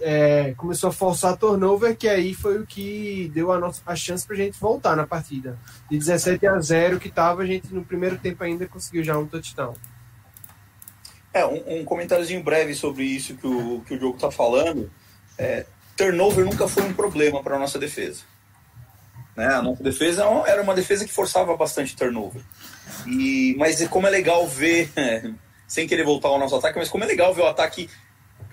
[0.00, 4.26] é, começou a forçar turnover, que aí foi o que deu a, nossa, a chance
[4.26, 5.56] pra gente voltar na partida.
[5.88, 9.26] De 17 a 0 que tava, a gente no primeiro tempo ainda conseguiu já um
[9.26, 9.74] touchdown.
[11.32, 14.90] É, um, um comentáriozinho breve sobre isso que o, que o jogo tá falando.
[15.38, 18.22] É, turnover nunca foi um problema para nossa defesa.
[19.36, 19.46] Né?
[19.46, 22.42] A nossa defesa é era uma defesa que forçava bastante turnover.
[23.06, 24.90] E, mas como é legal ver,
[25.66, 27.88] sem querer voltar ao nosso ataque, mas como é legal ver o ataque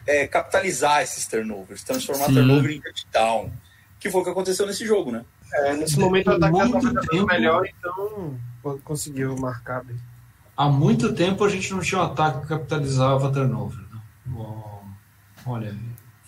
[0.07, 2.33] é, capitalizar esses turnovers, transformar Sim.
[2.35, 3.51] turnover em touchdown.
[3.99, 5.23] Que foi o que aconteceu nesse jogo, né?
[5.53, 7.25] É, nesse momento o ataque já Muito tava tempo.
[7.27, 9.95] melhor, então co- conseguiu marcar bem.
[10.57, 13.77] Há muito tempo a gente não tinha um ataque que capitalizava turnover.
[13.91, 13.99] Né?
[14.25, 14.83] Bom,
[15.45, 15.75] Olha,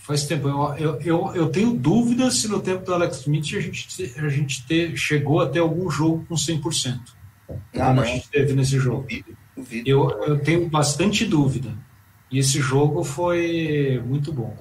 [0.04, 0.48] faz tempo.
[0.48, 4.20] Eu, eu, eu, eu tenho dúvidas se no tempo do Alex Smith a gente, te-
[4.20, 7.00] a gente ter, chegou a ter algum jogo com 100%.
[7.50, 8.04] Ah, como não.
[8.04, 9.08] a gente teve nesse jogo.
[9.86, 11.74] Eu, eu tenho bastante dúvida.
[12.30, 14.56] E esse jogo foi muito bom.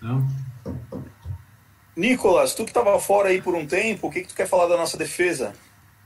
[0.00, 0.26] Né?
[1.96, 4.66] Nicolas, tu que tava fora aí por um tempo, o que, que tu quer falar
[4.66, 5.52] da nossa defesa?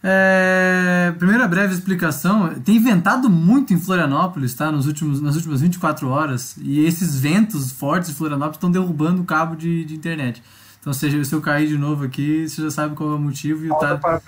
[0.02, 2.54] É, primeira breve explicação.
[2.64, 4.70] Tem inventado muito em Florianópolis, tá?
[4.70, 6.56] Nos últimos, nas últimas 24 horas.
[6.60, 10.42] E esses ventos fortes de Florianópolis estão derrubando o cabo de, de internet.
[10.80, 13.64] Então, seja, se eu cair de novo aqui, você já sabe qual é o motivo.
[13.64, 14.22] E o, Tata,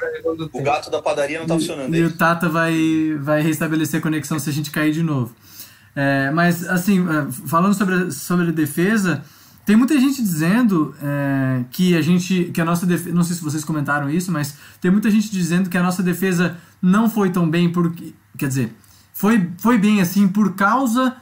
[0.53, 2.05] O gato da padaria não tá funcionando e aí.
[2.05, 5.35] o Tata vai, vai restabelecer a conexão se a gente cair de novo.
[5.95, 9.23] É, mas, assim, é, falando sobre, sobre a defesa,
[9.65, 12.51] tem muita gente dizendo é, que a gente.
[12.53, 13.15] que a nossa defesa.
[13.15, 16.57] Não sei se vocês comentaram isso, mas tem muita gente dizendo que a nossa defesa
[16.81, 18.15] não foi tão bem porque.
[18.37, 18.75] Quer dizer,
[19.13, 21.15] foi, foi bem assim por causa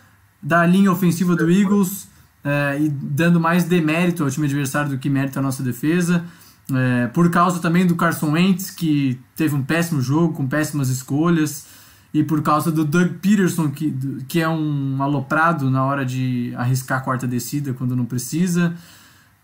[0.42, 2.08] da linha ofensiva do Eagles
[2.44, 6.24] é, e dando mais demérito ao time adversário do que mérito à nossa defesa.
[6.72, 11.66] É, por causa também do Carson Wentz, que teve um péssimo jogo, com péssimas escolhas,
[12.12, 13.90] e por causa do Doug Peterson, que,
[14.26, 18.74] que é um aloprado na hora de arriscar a quarta descida quando não precisa.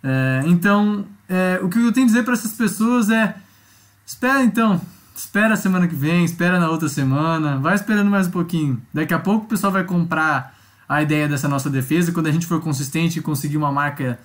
[0.02, 3.36] É, então, é, o que eu tenho a dizer para essas pessoas é:
[4.06, 4.80] espera então,
[5.14, 8.80] espera a semana que vem, espera na outra semana, vai esperando mais um pouquinho.
[8.92, 10.54] Daqui a pouco o pessoal vai comprar
[10.88, 12.12] a ideia dessa nossa defesa.
[12.12, 14.18] Quando a gente for consistente e conseguir uma marca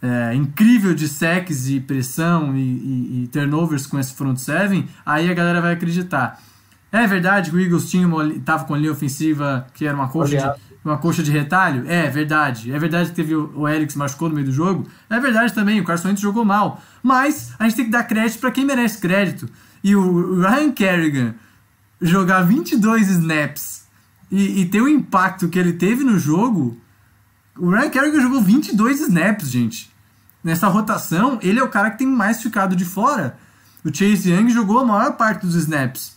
[0.00, 5.30] é, incrível de sacks e pressão e, e, e, turnovers com esse front seven, aí
[5.30, 6.40] a galera vai acreditar.
[6.92, 10.08] É verdade que o Eagles tinha uma, tava com a linha ofensiva que era uma
[10.08, 11.90] coxa, de, uma coxa de retalho?
[11.90, 12.70] É verdade.
[12.70, 14.86] É verdade que teve o, o Eric se machucou no meio do jogo?
[15.08, 16.80] É verdade também, o Carson Wentz jogou mal.
[17.02, 19.48] Mas a gente tem que dar crédito para quem merece crédito.
[19.82, 21.34] E o Ryan Kerrigan
[22.00, 23.86] jogar 22 snaps
[24.30, 26.78] e, e ter o impacto que ele teve no jogo,
[27.56, 29.92] o Ryan Kerrigan jogou 22 snaps, gente
[30.42, 33.36] nessa rotação, ele é o cara que tem mais ficado de fora.
[33.84, 36.16] O Chase Young jogou a maior parte dos snaps.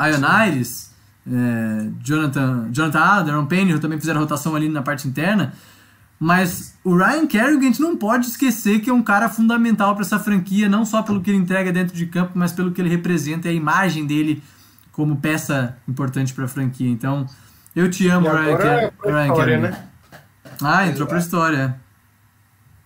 [0.00, 0.90] Ionaires,
[1.26, 5.54] é, Jonathan, Jonathan Allen, Payne também fizeram rotação ali na parte interna.
[6.18, 10.04] Mas o Ryan Kerrigan a gente não pode esquecer que é um cara fundamental para
[10.04, 12.88] essa franquia, não só pelo que ele entrega dentro de campo, mas pelo que ele
[12.88, 14.42] representa e a imagem dele
[14.92, 16.88] como peça importante para a franquia.
[16.88, 17.26] Então,
[17.74, 19.70] eu te amo, Ryan, Ker Ryan Kerrigan.
[19.70, 19.88] Né?
[20.62, 21.80] Ah, entrou para a história.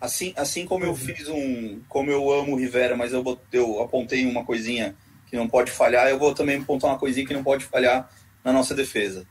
[0.01, 1.81] Assim, assim como eu fiz um.
[1.89, 4.95] Como eu amo o Rivera, mas eu, eu apontei uma coisinha
[5.31, 8.09] que não pode falhar, eu vou também apontar uma coisinha que não pode falhar
[8.45, 9.27] na nossa defesa.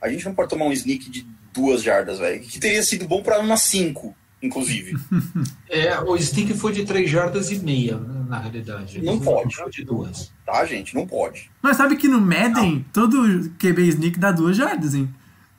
[0.00, 2.40] A gente não pode tomar um sneak de duas jardas, velho.
[2.40, 4.96] Que teria sido bom para umas cinco, inclusive.
[5.68, 9.02] É, o sneak foi de três jardas e meia, na realidade.
[9.02, 9.52] Não pode.
[9.70, 10.32] De duas.
[10.46, 10.94] Tá, gente?
[10.94, 11.50] Não pode.
[11.60, 12.84] Mas sabe que no Madden, não.
[12.92, 15.12] todo QB sneak dá duas jardas, hein?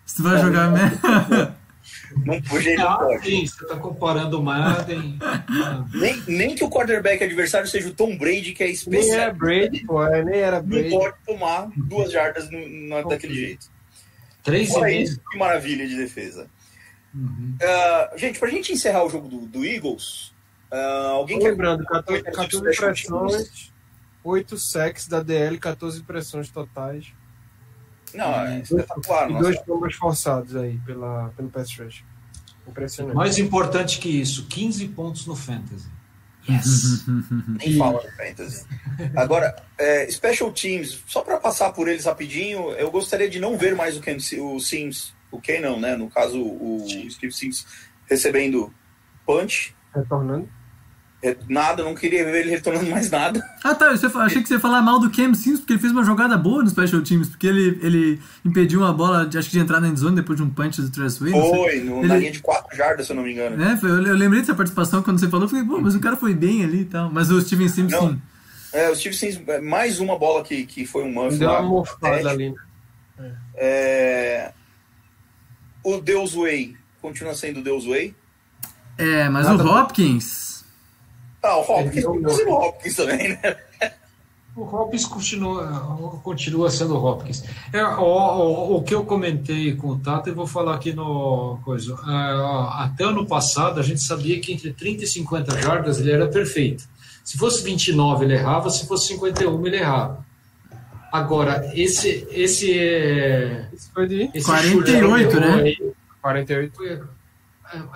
[0.06, 0.72] Se tu vai é, jogar.
[0.72, 1.58] Não.
[2.26, 3.26] Não, hoje ele ah, pode.
[3.26, 5.18] Sim, você está comparando o Madden.
[5.94, 9.04] nem, nem que o quarterback adversário seja o Tom Brady, que é especial.
[9.04, 10.90] Nem era Brady, pô, é, nem era Brady.
[10.90, 13.68] Não pode tomar duas jardas no, no, daquele jeito.
[14.44, 16.50] Três Olha e isso, que maravilha de defesa.
[17.14, 17.58] Uhum.
[17.62, 20.34] Uh, gente, pra gente encerrar o jogo do, do Eagles,
[20.72, 21.52] uh, alguém quer...
[21.52, 23.74] Lembrando, 14, 14 pressões,
[24.24, 27.14] 8 sacks da DL, 14 pressões totais.
[28.18, 29.30] Não, é espetacular.
[29.30, 32.04] E dois bombas forçados aí pela, pelo pass rush.
[32.68, 33.16] Impressionante.
[33.16, 35.90] Mais importante que isso, 15 pontos no Fantasy.
[36.50, 37.06] Yes.
[37.60, 38.66] Nem fala no Fantasy.
[39.16, 43.76] Agora, é, Special Teams, só para passar por eles rapidinho, eu gostaria de não ver
[43.76, 45.96] mais o, Ken, o Sims, o Ken não, né?
[45.96, 47.66] No caso, o Steve Sims
[48.10, 48.74] recebendo
[49.26, 49.76] punch.
[49.94, 50.50] Retornando.
[51.22, 53.44] É, nada, não queria ver ele retornando mais nada.
[53.64, 55.92] Ah tá, eu achei que você ia falar mal do Cam Sims, porque ele fez
[55.92, 59.58] uma jogada boa no Special Teams, porque ele, ele impediu uma bola, de, acho que
[59.58, 61.32] de entrar na endzone depois de um punch do Travis Way.
[61.32, 62.08] Foi, no, ele...
[62.08, 63.62] na linha de 4 jardas, se eu não me engano.
[63.64, 66.00] É, foi, eu, eu, lembrei dessa participação quando você falou, eu falei, pô, mas o
[66.00, 67.12] cara foi bem ali e tal.
[67.12, 68.22] Mas o Steven Sims não, sim.
[68.72, 71.64] É, o Steven Sims, é, mais uma bola que, que foi um muff Deu uma
[71.64, 72.54] mofada ali.
[73.18, 73.32] É.
[73.56, 74.52] é...
[75.84, 78.14] O Deus Way continua sendo o Deus Way.
[79.00, 80.57] É, mas Nada o Hopkins...
[81.48, 83.58] Ah, o Hopkins continua o Hopkins também, né?
[84.56, 87.44] O Hopkins continua, continua sendo o Hopkins.
[87.72, 91.60] É, o, o, o, que eu comentei com o Tato, eu vou falar aqui no
[91.64, 91.94] coisa.
[91.94, 96.28] É, até ano passado, a gente sabia que entre 30 e 50 jardas ele era
[96.28, 96.84] perfeito.
[97.24, 100.26] Se fosse 29, ele errava, se fosse 51, ele errava.
[101.12, 102.28] Agora, esse.
[102.32, 105.54] Esse, esse foi de esse 48, né?
[105.62, 107.10] Aí, 48.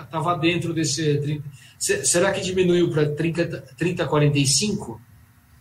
[0.00, 1.42] Estava dentro desse 30.
[1.82, 5.00] Será que diminuiu para 30, 30, 45?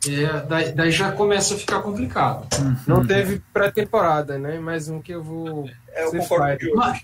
[0.08, 2.48] É, daí, daí, já começa a ficar complicado.
[2.60, 2.76] Uhum.
[2.86, 4.60] Não teve pré-temporada, né?
[4.60, 5.68] Mais um que eu vou.
[5.90, 7.02] É, eu concordo Mas,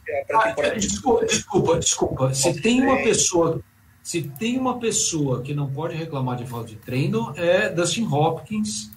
[0.58, 2.34] é desculpa, desculpa, desculpa.
[2.34, 3.60] Se tem uma pessoa.
[4.04, 8.92] Se tem uma pessoa que não pode reclamar de falta de treino, é Dustin Hopkins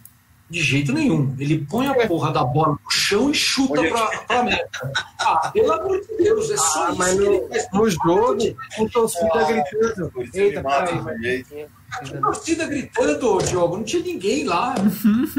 [0.50, 1.34] de jeito nenhum.
[1.38, 4.92] Ele põe a porra da bola no chão e chuta pra, pra meta.
[5.20, 6.98] Ah, pelo amor de Deus, é só ah, isso.
[6.98, 7.48] Mas no,
[7.80, 10.12] no jogo, com torcida ah, gritando.
[10.34, 11.56] Eita, peraí,
[11.90, 12.10] mas...
[12.20, 14.74] torcida gritando, Diogo, não tinha ninguém lá.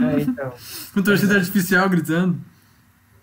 [0.02, 0.54] É, então.
[0.94, 2.40] Com torcida artificial gritando.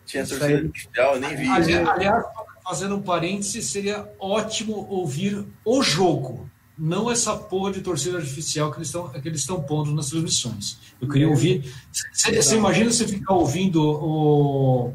[0.06, 1.48] Tinha torcida artificial, eu nem vi.
[1.48, 2.24] Aliás,
[2.64, 8.78] fazendo um parêntese, seria ótimo ouvir o jogo não essa porra de torcida artificial que
[8.78, 10.78] eles estão que eles estão pondo nas transmissões.
[11.00, 11.72] Eu queria ouvir.
[12.12, 14.92] Você imagina você ficar ouvindo o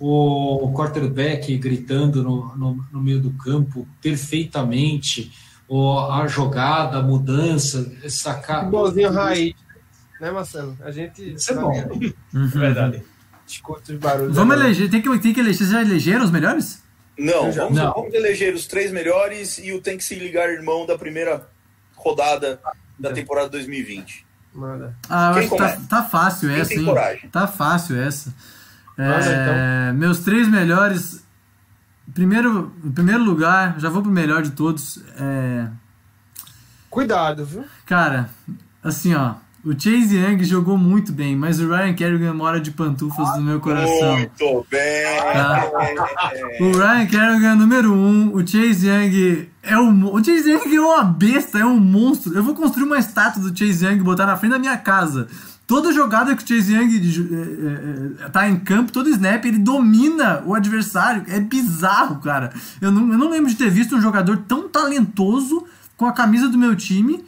[0.00, 5.30] o quarterback gritando no, no, no meio do campo perfeitamente,
[5.68, 8.60] o, a jogada, a mudança, sacar.
[8.60, 9.54] Futebolzinho raiz,
[10.18, 10.74] né, Marcelo?
[10.82, 12.00] A gente Isso é bom.
[12.32, 13.02] Verdade.
[13.46, 14.34] escuta os barulhos.
[14.34, 14.68] Vamos agora.
[14.68, 15.58] eleger, tem que, tem que eleger.
[15.58, 16.82] Vocês já elegeram os melhores?
[17.20, 17.92] Não, já- vamos, Não.
[17.92, 21.46] vamos eleger os três melhores e o Tem que se ligar irmão da primeira
[21.96, 22.60] rodada
[22.98, 24.26] da temporada 2020.
[24.26, 24.96] Ah, Manda.
[25.08, 25.56] eu Quem acho que
[25.86, 26.84] tá, tá fácil Quem essa, tem hein?
[26.84, 27.30] coragem?
[27.30, 28.34] Tá fácil essa.
[28.98, 31.24] Manda, É, Meus três melhores.
[32.12, 34.98] Primeiro, em primeiro lugar, já vou pro melhor de todos.
[35.18, 35.68] É,
[36.88, 37.64] Cuidado, viu?
[37.86, 38.28] cara,
[38.82, 39.34] assim, ó.
[39.62, 43.60] O Chase Young jogou muito bem, mas o Ryan Kerrigan mora de pantufas no meu
[43.60, 44.16] coração.
[44.16, 45.04] Muito bem!
[45.32, 45.70] Tá.
[46.60, 50.80] O Ryan Kerrigan é número um, o Chase Young é um, o Chase Young é
[50.80, 52.34] uma besta, é um monstro.
[52.34, 55.28] Eu vou construir uma estátua do Chase Young e botar na frente da minha casa.
[55.66, 60.42] Toda jogada que o Chase Young eh, eh, tá em campo, todo snap, ele domina
[60.46, 61.24] o adversário.
[61.28, 62.52] É bizarro, cara.
[62.80, 65.66] Eu não, eu não lembro de ter visto um jogador tão talentoso
[65.98, 67.22] com a camisa do meu time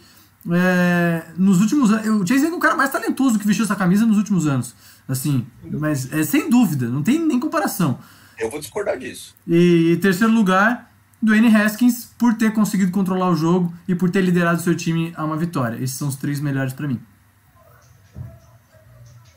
[0.51, 2.23] é, nos últimos anos.
[2.23, 4.75] O Chase Young é o cara mais talentoso que vestiu essa camisa nos últimos anos.
[5.09, 7.99] Assim, mas é sem dúvida, não tem nem comparação.
[8.39, 9.35] Eu vou discordar disso.
[9.47, 14.23] E em terceiro lugar, Dwayne Haskins, por ter conseguido controlar o jogo e por ter
[14.23, 15.77] liderado seu time a uma vitória.
[15.77, 17.01] Esses são os três melhores pra mim.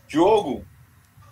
[0.07, 0.63] Diogo,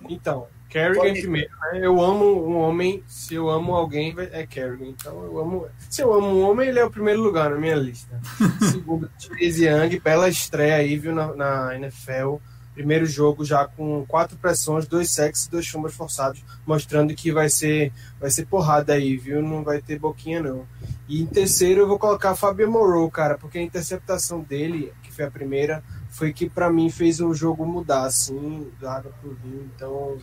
[0.09, 1.85] Então, Kerrigan primeiro, né?
[1.85, 4.87] Eu amo um homem, se eu amo alguém, é Kerrigan.
[4.87, 5.67] Então, eu amo.
[5.87, 8.19] Se eu amo um homem, ele é o primeiro lugar na minha lista.
[8.71, 12.37] Segundo, Chase Young, bela estreia aí, viu, na, na NFL.
[12.73, 17.47] Primeiro jogo já com quatro pressões, dois sacks e dois fumbles forçados, mostrando que vai
[17.47, 19.43] ser, vai ser porrada aí, viu?
[19.43, 20.65] Não vai ter boquinha, não.
[21.07, 25.25] E em terceiro eu vou colocar Fabio Moreau, cara, porque a interceptação dele, que foi
[25.25, 29.69] a primeira, foi que pra mim fez o jogo mudar, assim, do água pro vinho.
[29.75, 30.17] Então,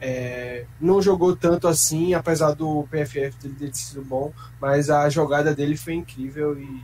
[0.00, 5.54] é, não jogou tanto assim, apesar do PFF dele ter sido bom, mas a jogada
[5.54, 6.62] dele foi incrível e.
[6.64, 6.82] e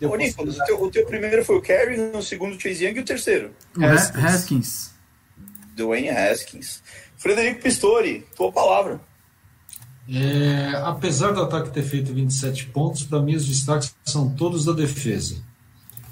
[0.00, 2.84] deu Ô, Nicolas, o teu, o teu primeiro foi o Kerry, o segundo o Chase
[2.84, 3.50] Young e o terceiro?
[3.76, 4.24] O Ha- Haskins.
[4.24, 4.94] Haskins.
[5.76, 6.82] Dwayne Haskins.
[7.16, 9.00] Frederico Pistori, tua palavra.
[10.10, 14.72] É, apesar do ataque ter feito 27 pontos, para mim os destaques são todos da
[14.72, 15.36] defesa.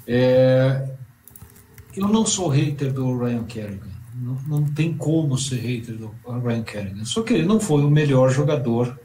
[0.05, 0.87] É,
[1.95, 3.96] eu não sou hater do Ryan Kerrigan.
[4.19, 7.05] Não, não tem como ser hater do Ryan Kerrigan.
[7.05, 8.99] Só que ele não foi o melhor jogador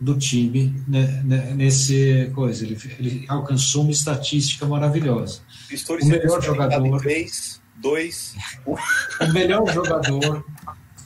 [0.00, 2.64] do time né, né, nesse coisa.
[2.64, 5.40] Ele, ele alcançou uma estatística maravilhosa.
[6.04, 6.86] O melhor jogador.
[6.86, 8.36] em 3, 2.
[8.66, 10.44] O melhor jogador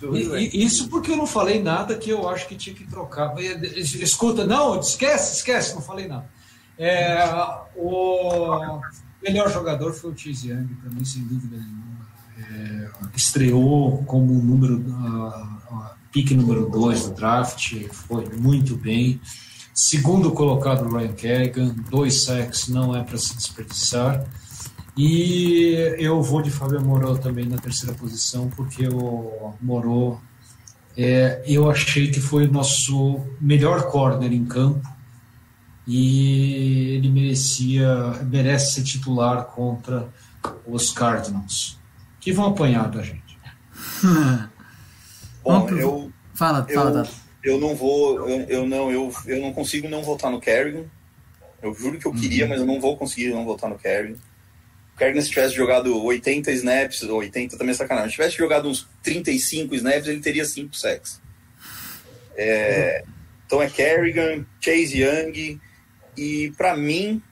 [0.03, 3.35] E- e- Isso porque eu não falei nada que eu acho que tinha que trocar.
[3.38, 6.29] Escuta, não, esquece, esquece, não falei nada.
[6.79, 7.22] É,
[7.76, 8.81] o
[9.22, 11.89] melhor jogador foi o Young, para mim, sem dúvida nenhuma.
[12.51, 14.85] É, estreou como número,
[16.11, 19.21] pique número 2 do draft, foi muito bem.
[19.73, 24.27] Segundo colocado, Ryan Kerrigan, dois sacks, não é para se desperdiçar.
[24.97, 30.21] E eu vou de Fábio Moró também na terceira posição, porque o Moró,
[30.97, 34.87] é, eu achei que foi o nosso melhor corner em campo
[35.87, 37.89] e ele merecia,
[38.31, 40.09] merece ser titular contra
[40.67, 41.80] os Cardinals,
[42.20, 43.38] que vão apanhar da gente.
[45.42, 47.14] Bom, pro- eu, Fala, eu, fala, Tato.
[47.42, 50.85] eu não vou, eu, eu não, eu, eu não consigo não votar no Kerrigan.
[51.62, 54.16] Eu juro que eu queria, mas eu não vou conseguir não votar no Kerrigan.
[54.94, 58.88] O Kerrigan, se tivesse jogado 80 snaps, 80 também é sacanagem, se tivesse jogado uns
[59.02, 61.20] 35 snaps, ele teria 5 sacks.
[62.37, 63.04] É,
[63.46, 65.61] então é Kerrigan, Chase Young,
[66.16, 67.22] e pra mim,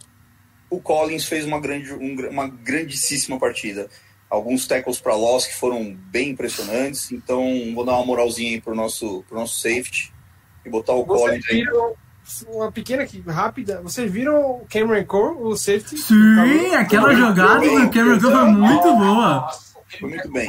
[0.68, 3.88] o Collins fez uma, grande, um- uma grandíssima partida.
[4.30, 7.42] Alguns tackles para loss que foram bem impressionantes, então
[7.74, 10.12] vou dar uma moralzinha aí pro nosso, pro nosso safety
[10.66, 11.56] e botar o Collins aí.
[11.62, 11.94] viram,
[12.48, 15.96] uma pequena aqui, rápida, vocês viram o Cameron Cole, o safety?
[15.96, 19.48] Sim, aquela jogada do Cameron Cole foi muito boa.
[19.98, 20.46] Foi muito bem.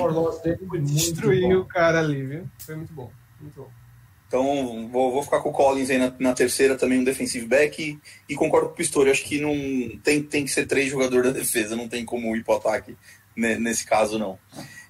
[0.81, 2.43] Destruiu o cara ali, viu?
[2.59, 3.09] Foi muito bom.
[3.39, 3.69] Muito bom.
[4.27, 7.81] Então vou, vou ficar com o Collins aí na, na terceira também, um defensive back.
[7.81, 7.97] E,
[8.31, 11.39] e concordo com o Pistori, acho que não tem, tem que ser três jogadores da
[11.39, 12.97] defesa, não tem como ir pro ataque ne-
[13.39, 14.37] nesse caso, não.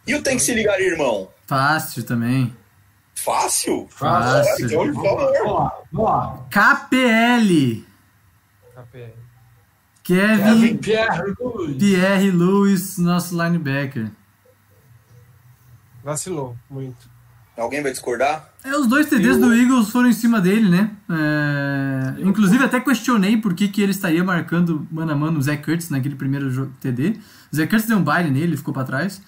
[0.05, 1.29] E o tem que se ligar, irmão?
[1.45, 2.55] Fácil também.
[3.13, 3.87] Fácil?
[3.89, 4.65] Fácil.
[4.65, 5.33] Então, por favor.
[5.33, 6.47] Vamos lá, vamos lá.
[6.49, 7.85] KPL.
[8.73, 9.13] KPL.
[10.03, 11.77] Kevin Kevin Pierre Louis.
[11.77, 14.09] Pierre Lewis, nosso linebacker.
[16.03, 17.09] Vacilou muito.
[17.59, 18.49] Alguém vai discordar?
[18.63, 20.91] É, os dois TDs do Eagles foram em cima dele, né?
[21.09, 25.63] É, inclusive, até questionei por que, que ele estaria marcando mano a mano o Zach
[25.63, 27.19] Kurtz naquele primeiro jogo TD.
[27.51, 29.21] O Zach Kurtz deu um baile nele, ficou pra trás.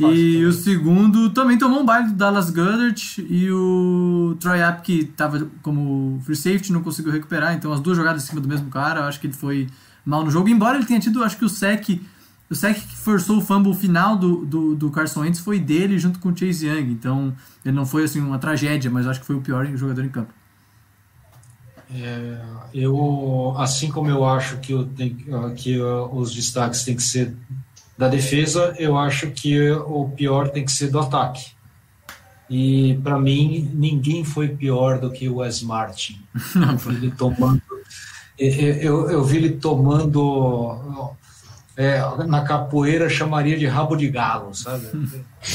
[0.00, 5.00] E o segundo também tomou um baile do Dallas Goddard e o Troy App, que
[5.00, 7.54] estava como free safety, não conseguiu recuperar.
[7.54, 9.68] Então, as duas jogadas em cima do mesmo cara, eu acho que ele foi
[10.04, 10.48] mal no jogo.
[10.48, 12.00] Embora ele tenha tido, acho que o sec,
[12.52, 16.18] o sec que forçou o fumble final do, do, do Carson Wentz foi dele junto
[16.18, 16.92] com o Chase Young.
[16.92, 17.34] Então,
[17.64, 20.32] ele não foi assim uma tragédia, mas acho que foi o pior jogador em campo.
[21.94, 22.38] É,
[22.74, 25.16] eu, assim como eu acho que, eu tenho,
[25.56, 27.34] que os destaques têm que ser
[27.96, 31.52] da defesa, eu acho que o pior tem que ser do ataque.
[32.50, 36.20] E para mim, ninguém foi pior do que o Wes Martin.
[36.54, 37.62] Eu vi ele tomando.
[38.38, 41.14] Eu, eu vi ele tomando.
[41.76, 44.86] É, na capoeira chamaria de rabo de galo, sabe?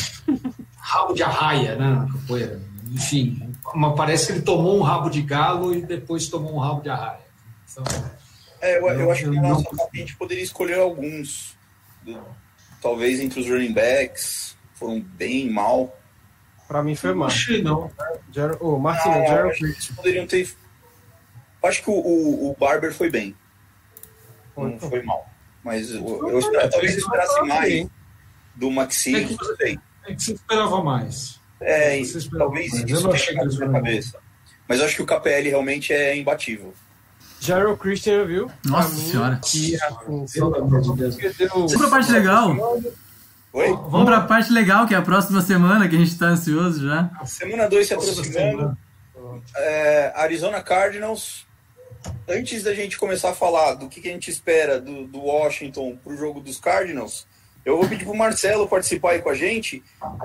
[0.77, 1.89] rabo de arraia, né?
[1.89, 2.59] Na capoeira.
[2.89, 6.81] Enfim, mas parece que ele tomou um rabo de galo e depois tomou um rabo
[6.81, 7.19] de arraia.
[7.71, 7.83] Então,
[8.61, 11.55] é, eu, eu, acho que na nossa a gente poderia escolher alguns
[12.81, 15.95] talvez entre os running backs, foram bem mal.
[16.67, 17.27] Pra mim foi mal.
[17.27, 17.91] Achei não.
[18.59, 20.55] O oh, Martin ah, Gerald poderiam ter.
[21.63, 23.35] Acho que o, o, o Barber foi bem.
[24.53, 25.26] Foi, não foi mal.
[25.67, 27.87] Mas eu, eu esperava, talvez eu esperasse mais
[28.55, 29.79] do Maxi, é que, não sei.
[30.05, 31.41] É que você esperava mais.
[31.59, 32.01] É,
[32.37, 32.89] talvez mais.
[32.89, 34.17] isso tenha na cabeça.
[34.65, 36.73] Mas eu acho que o KPL realmente é imbatível.
[37.41, 38.49] Jairo Christian, viu?
[38.63, 39.41] Nossa senhora.
[39.43, 42.55] Que, assim, Vamos pra parte legal.
[43.51, 43.67] Oi?
[43.67, 47.11] Vamos pra parte legal, que é a próxima semana, que a gente tá ansioso já.
[47.25, 48.77] Semana 2 se aproximando.
[49.57, 51.45] É, Arizona Cardinals.
[52.27, 55.97] Antes da gente começar a falar do que, que a gente espera do, do Washington
[55.97, 57.25] pro jogo dos Cardinals,
[57.63, 59.83] eu vou pedir pro Marcelo participar aí com a gente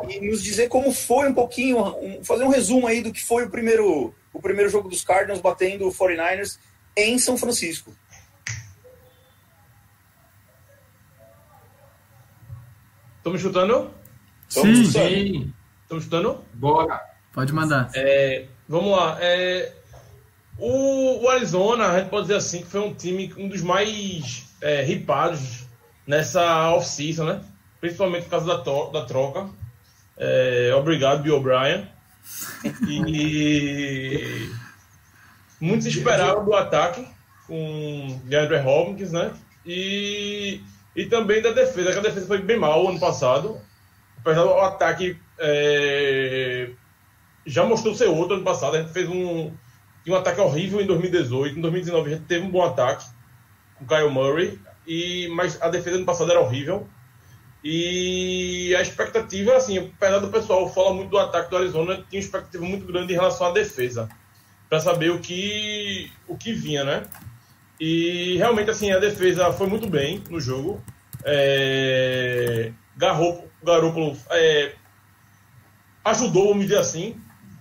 [0.09, 3.45] e nos dizer como foi um pouquinho, um, fazer um resumo aí do que foi
[3.45, 6.59] o primeiro, o primeiro jogo dos Cardinals batendo o 49ers
[6.97, 7.93] em São Francisco.
[13.18, 13.95] Estamos chutando?
[14.49, 14.85] Sim.
[14.85, 15.55] Sim.
[15.83, 16.45] Estamos chutando?
[16.55, 17.01] Bora.
[17.33, 17.91] Pode mandar.
[17.95, 19.16] É, vamos lá.
[19.20, 19.72] É,
[20.59, 24.47] o, o, Arizona, a gente pode dizer assim, que foi um time, um dos mais
[24.61, 25.67] é, ripados
[26.07, 27.41] nessa off-season, né?
[27.81, 29.49] Principalmente por causa da, to da troca.
[30.17, 31.89] É, obrigado, Bill O'Brien.
[32.89, 34.51] E
[35.61, 37.07] muito se esperava do ataque
[37.47, 39.33] com DeAndre Hopkins, né?
[39.67, 40.61] E,
[40.95, 43.61] e também da defesa, que a defesa foi bem mal ano passado.
[44.19, 46.71] Apesar do ataque é,
[47.45, 48.77] já mostrou ser outro ano passado.
[48.77, 49.53] A gente fez um,
[50.11, 51.59] um ataque horrível em 2018.
[51.59, 53.05] Em 2019 a gente teve um bom ataque
[53.77, 54.59] com Kyle Murray.
[54.87, 56.89] E, mas a defesa ano passado era horrível.
[57.65, 62.25] E a expectativa, assim, apesar do pessoal fala muito do ataque do Arizona, tinha uma
[62.25, 64.09] expectativa muito grande em relação à defesa
[64.69, 67.05] para saber o que, o que vinha, né?
[67.79, 70.83] E realmente, assim, a defesa foi muito bem no jogo.
[71.25, 74.73] É, Garoppolo é,
[76.05, 77.21] ajudou, vamos dizer assim.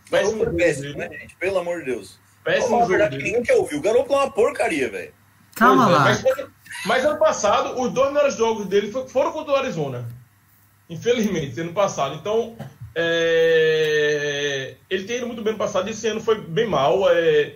[0.10, 1.36] Péssimo, é péssimo né, gente?
[1.36, 2.21] Pelo amor de Deus.
[2.44, 2.88] Péssimo jogo.
[2.88, 3.76] verdade que ninguém quer ouvir.
[3.76, 5.14] O Garoppolo é uma porcaria, velho.
[5.56, 6.00] Calma é, lá.
[6.00, 6.24] Mas,
[6.86, 10.08] mas, ano passado, os dois melhores jogos dele foram contra o Arizona.
[10.90, 12.16] Infelizmente, ano passado.
[12.16, 12.56] Então,
[12.96, 14.76] é...
[14.90, 17.10] Ele tem ido muito bem no passado, esse ano foi bem mal.
[17.10, 17.56] É...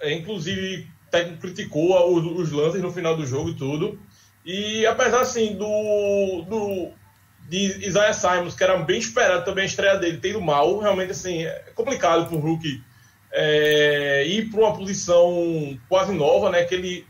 [0.00, 4.00] É, inclusive, o técnico criticou os, os, lances no final do jogo e tudo.
[4.44, 6.90] E apesar assim do, do
[7.48, 11.44] de Isaiah Simons, que era bem esperado também a estreia dele, tendo mal, realmente assim,
[11.44, 12.82] é complicado para o Hulk
[13.32, 16.64] é, ir para uma posição quase nova, né?
[16.64, 17.06] Que ele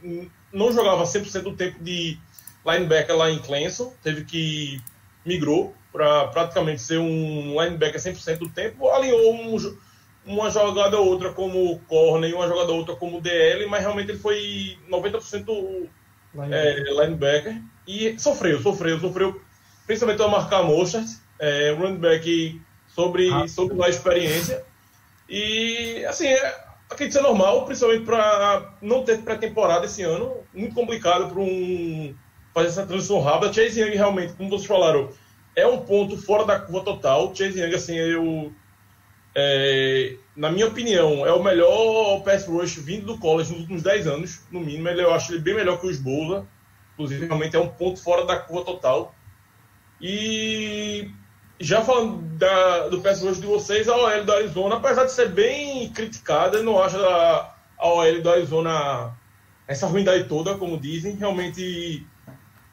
[0.53, 2.19] não jogava 100% do tempo de
[2.67, 4.81] linebacker lá em Clemson, teve que
[5.25, 9.77] migrou para praticamente ser um linebacker 100% do tempo, alinhou um,
[10.25, 14.11] uma jogada ou outra como corner e uma jogada ou outra como DL, mas realmente
[14.11, 15.89] ele foi 90%
[16.35, 16.87] linebacker.
[16.87, 19.41] É, linebacker e sofreu, sofreu, sofreu,
[19.87, 21.09] principalmente ao marcar Mostert,
[21.39, 23.49] é, running back sobre, ah.
[23.49, 24.65] sobre a experiência.
[25.31, 31.29] E, assim, é, acredito ser normal, principalmente para não ter pré-temporada esse ano, muito complicado
[31.29, 32.13] para um
[32.53, 33.53] fazer essa transição rápida.
[33.53, 35.09] Chase Young realmente, como vocês falaram,
[35.55, 37.35] é um ponto fora da curva total.
[37.35, 38.53] Chase Young, assim, eu.
[39.33, 44.09] É, na minha opinião, é o melhor pass rush vindo do college nos últimos 10
[44.09, 44.89] anos, no mínimo.
[44.89, 46.45] Ele, eu acho ele bem melhor que os Bolsa.
[46.95, 49.15] Inclusive, realmente é um ponto fora da curva total.
[50.01, 51.09] E
[51.61, 55.29] já falando da, do pass rush de vocês, a OL do Arizona, apesar de ser
[55.29, 59.15] bem criticada, eu não acho a, a OL do Arizona
[59.69, 61.15] essa ruindade toda, como dizem.
[61.15, 62.05] Realmente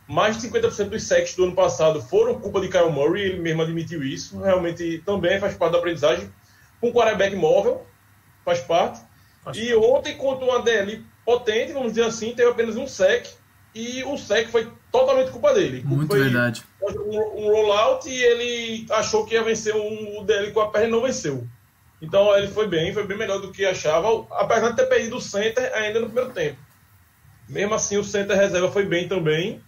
[0.08, 3.62] mais de 50% dos sacks do ano passado foram culpa de Kyle Murray, ele mesmo
[3.62, 4.40] admitiu isso.
[4.40, 6.32] Realmente também faz parte da aprendizagem.
[6.80, 7.86] Com um quarterback móvel,
[8.46, 9.02] faz parte.
[9.44, 9.86] Faz e parte.
[9.86, 13.28] ontem, contra uma DL potente, vamos dizer assim, teve apenas um sec
[13.76, 15.84] e o sec foi totalmente culpa dele.
[15.86, 16.64] Muito foi verdade.
[16.82, 20.88] Um, um rollout e ele achou que ia vencer um, o dele com a perna
[20.88, 21.48] e não venceu.
[22.02, 25.22] Então ele foi bem, foi bem melhor do que achava, apesar de ter perdido o
[25.22, 26.58] center ainda no primeiro tempo.
[27.50, 29.62] Mesmo assim, o center reserva foi bem também.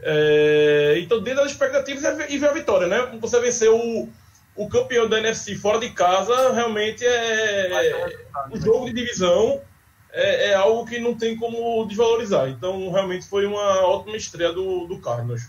[0.00, 3.16] É, então, dentro das expectativas, e veio a vitória, né?
[3.20, 4.12] Você venceu o,
[4.56, 8.26] o campeão da NFC fora de casa, realmente é.
[8.50, 9.60] O jogo de divisão
[10.12, 12.48] é, é, algo que não tem como desvalorizar.
[12.48, 15.48] Então, realmente foi uma ótima estreia do, do Cardinals.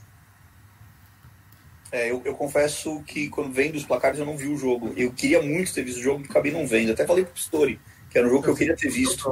[1.92, 4.94] É, eu, eu, confesso que quando vendo os placares eu não vi o jogo.
[4.98, 6.92] Eu queria muito ter visto o jogo e acabei não vendo.
[6.92, 9.30] Até falei pro Pistori, que era um jogo que eu queria ter visto.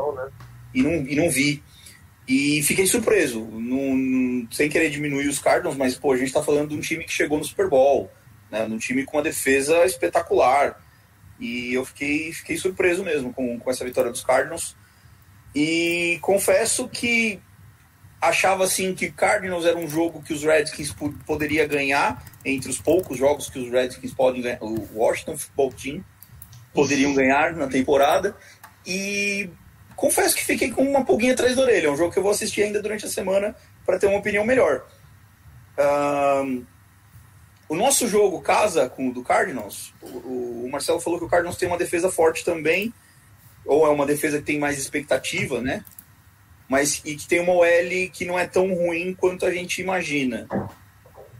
[0.73, 1.63] E não, e não vi.
[2.27, 6.69] E fiquei surpreso, não, sem querer diminuir os Cardinals, mas pô, a gente está falando
[6.69, 8.11] de um time que chegou no Super Bowl,
[8.49, 10.79] né, um time com uma defesa espetacular.
[11.39, 14.77] E eu fiquei, fiquei surpreso mesmo com, com essa vitória dos Cardinals.
[15.53, 17.39] E confesso que
[18.21, 20.95] achava assim que Cardinals era um jogo que os Redskins
[21.25, 26.05] poderia ganhar entre os poucos jogos que os Redskins podem ganhar, o Washington Football Team
[26.73, 28.35] poderiam ganhar na temporada.
[28.85, 29.49] E
[29.95, 31.87] confesso que fiquei com uma pulguinha atrás da orelha.
[31.87, 34.45] É um jogo que eu vou assistir ainda durante a semana para ter uma opinião
[34.45, 34.85] melhor.
[35.77, 36.65] Um,
[37.69, 39.93] o nosso jogo casa com o do Cardinals.
[40.01, 42.93] O, o, Marcelo falou que o Cardinals tem uma defesa forte também,
[43.65, 45.83] ou é uma defesa que tem mais expectativa, né?
[46.69, 50.47] Mas e que tem uma OL que não é tão ruim quanto a gente imagina.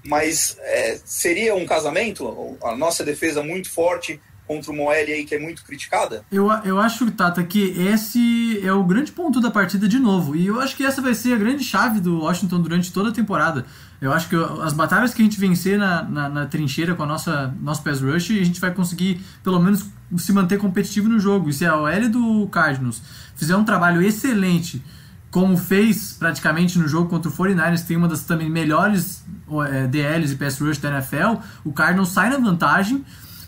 [0.06, 2.58] Mas é, seria um casamento?
[2.64, 4.20] A nossa defesa muito forte
[4.52, 6.26] contra uma OL aí que é muito criticada?
[6.30, 10.36] Eu, eu acho, Tata, que esse é o grande ponto da partida de novo.
[10.36, 13.14] E eu acho que essa vai ser a grande chave do Washington durante toda a
[13.14, 13.66] temporada.
[14.02, 17.06] Eu acho que as batalhas que a gente vencer na, na, na trincheira com a
[17.06, 19.86] nossa nosso pass rush, a gente vai conseguir pelo menos
[20.18, 21.50] se manter competitivo no jogo.
[21.50, 23.02] E se a OL do Cardinals
[23.36, 24.84] fizer um trabalho excelente,
[25.30, 29.24] como fez praticamente no jogo contra o 49ers, tem uma das também melhores
[29.70, 33.04] é, DLs e pass rush da NFL, o Cardinals sai na vantagem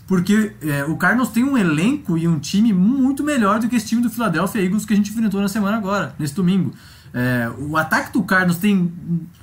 [0.06, 3.86] porque é, o Cardinals tem um elenco e um time muito melhor do que esse
[3.86, 6.74] time do Philadelphia Eagles que a gente enfrentou na semana agora, nesse domingo.
[7.12, 8.92] É, o ataque do Cardinals tem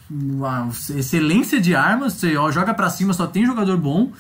[0.10, 4.12] uma excelência de armas, você joga para cima, só tem jogador bom.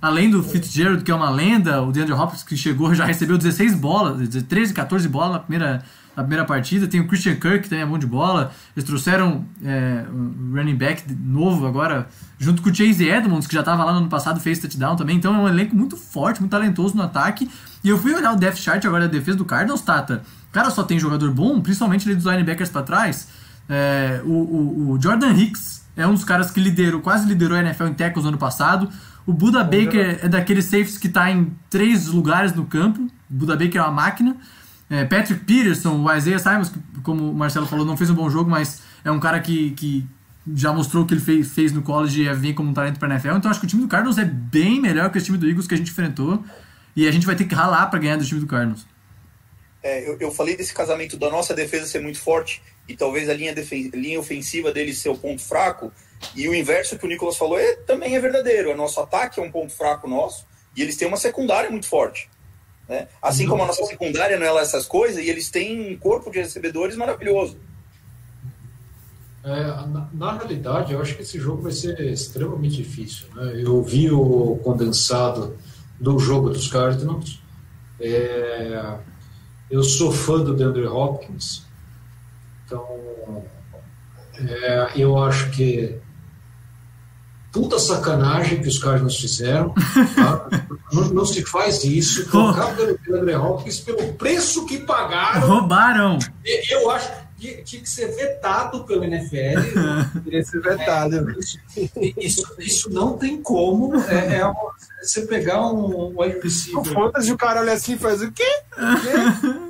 [0.00, 3.74] Além do Fitzgerald, que é uma lenda, o DeAndre Hopkins, que chegou, já recebeu 16
[3.74, 5.84] bolas, 13, 14 bolas na primeira
[6.16, 6.86] na primeira partida.
[6.86, 8.52] Tem o Christian Kirk, que também é bom de bola.
[8.76, 13.60] Eles trouxeram é, um running back novo agora, junto com o Chase Edmonds, que já
[13.60, 15.16] estava lá no ano passado, fez touchdown também.
[15.16, 17.50] Então é um elenco muito forte, muito talentoso no ataque.
[17.82, 20.22] E eu fui olhar o depth chart agora da defesa do Cardinals, Tata.
[20.52, 23.28] Cara, só tem jogador bom, principalmente ali dos linebackers para trás.
[23.72, 27.60] É, o, o, o, Jordan Hicks é um dos caras que liderou, quase liderou a
[27.60, 28.90] NFL em tackles no ano passado.
[29.24, 33.00] O Buda Baker é daqueles safes que está em três lugares no campo.
[33.02, 34.36] O Buda Baker é uma máquina.
[34.88, 38.28] É, Patrick Peterson, o Isaiah Simons, que, como o Marcelo falou, não fez um bom
[38.28, 40.04] jogo, mas é um cara que, que
[40.52, 43.06] já mostrou o que ele fez, fez no college e vem como um talento para
[43.06, 43.36] a NFL.
[43.36, 45.68] Então acho que o time do Cardinals é bem melhor que o time do Eagles
[45.68, 46.42] que a gente enfrentou.
[46.96, 48.84] E a gente vai ter que ralar para ganhar do time do Cardinals.
[49.82, 52.60] É, eu, eu, falei desse casamento da nossa defesa ser muito forte
[52.90, 53.54] e talvez a linha,
[53.94, 55.92] linha ofensiva deles ser o ponto fraco.
[56.34, 58.72] E o inverso que o Nicolas falou é, também é verdadeiro.
[58.72, 60.44] O nosso ataque é um ponto fraco nosso
[60.76, 62.28] e eles têm uma secundária muito forte.
[62.88, 63.06] Né?
[63.22, 66.30] Assim como a nossa secundária não é lá essas coisas, e eles têm um corpo
[66.30, 67.56] de recebedores maravilhoso.
[69.44, 73.26] É, na, na, realidade, eu acho que esse jogo vai ser extremamente difícil.
[73.34, 73.62] Né?
[73.62, 75.56] Eu vi o condensado
[75.98, 77.40] do jogo dos Cardinals.
[78.00, 78.98] É,
[79.70, 81.69] eu sou fã do DeAndre Hopkins.
[82.70, 83.44] Então,
[84.38, 85.98] é, eu acho que
[87.50, 89.74] puta sacanagem que os Cardinals fizeram.
[90.14, 90.48] Tá?
[90.92, 92.30] não, não, se faz isso.
[92.30, 95.48] Trocar o André Hopkins pelo preço que pagaram.
[95.48, 96.18] Roubaram.
[96.70, 99.60] Eu acho que tinha que ser vetado pelo NFL.
[100.14, 101.26] Deveria ser vetado.
[101.76, 103.96] É, isso, isso, não tem como.
[104.02, 106.80] É, é uma, você pegar um wide receiver.
[106.80, 108.46] O fantasy, o cara olha assim e faz o quê?
[108.78, 109.69] O quê?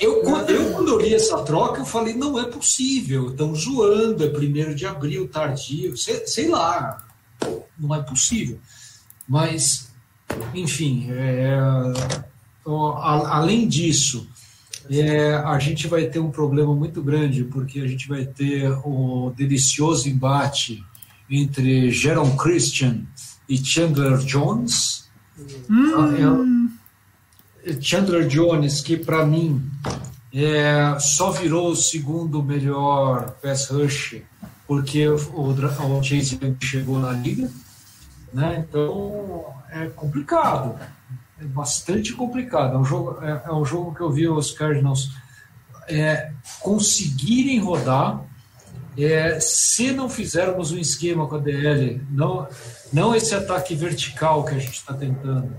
[0.00, 4.28] Eu, eu, quando eu li essa troca, eu falei, não é possível, estão zoando, é
[4.28, 7.06] primeiro de abril, tardio, sei, sei lá
[7.78, 8.58] não é possível.
[9.28, 9.90] Mas,
[10.54, 11.58] enfim, é,
[12.64, 14.28] além disso,
[14.90, 19.32] é, a gente vai ter um problema muito grande, porque a gente vai ter o
[19.36, 20.82] delicioso embate
[21.28, 23.02] entre Jaron Christian
[23.48, 25.08] e Chandler Jones.
[25.68, 26.16] Hum.
[26.16, 26.55] É,
[27.80, 29.70] Chandler Jones, que para mim
[30.32, 34.22] é, só virou o segundo melhor pass rush
[34.66, 37.48] porque o, o Chase chegou na liga,
[38.32, 38.64] né?
[38.68, 40.78] Então é complicado,
[41.40, 42.74] é bastante complicado.
[42.74, 45.12] É um jogo, é, é um jogo que eu vi os Cardinals
[45.88, 48.24] é, conseguirem rodar
[48.98, 52.48] É, se não fizermos um esquema com a DL, não,
[52.90, 55.54] não esse ataque vertical que a gente está tentando,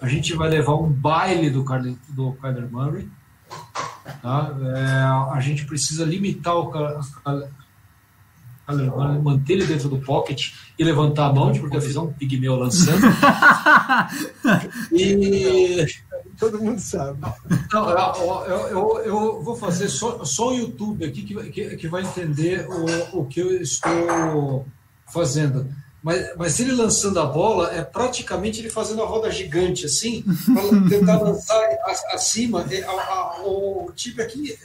[0.00, 3.08] a gente vai levar um baile do, Carly, do Kyler Murray.
[4.22, 4.56] Tá?
[4.74, 7.48] É, a gente precisa limitar o Kyler
[8.68, 12.56] Murray, manter ele dentro do pocket e levantar a mão, porque eu fiz um pigmeu
[12.56, 13.06] lançando.
[14.92, 15.84] e
[16.38, 17.20] todo mundo sabe.
[17.72, 22.02] Não, eu, eu, eu, vou fazer só, só o YouTube aqui que, que, que vai
[22.02, 24.66] entender o, o que eu estou
[25.12, 25.68] fazendo.
[26.02, 30.88] Mas, mas ele lançando a bola é praticamente ele fazendo a roda gigante assim, para
[30.88, 31.60] tentar lançar
[32.12, 32.66] acima.
[32.70, 32.86] É,
[33.44, 34.58] o time aqui,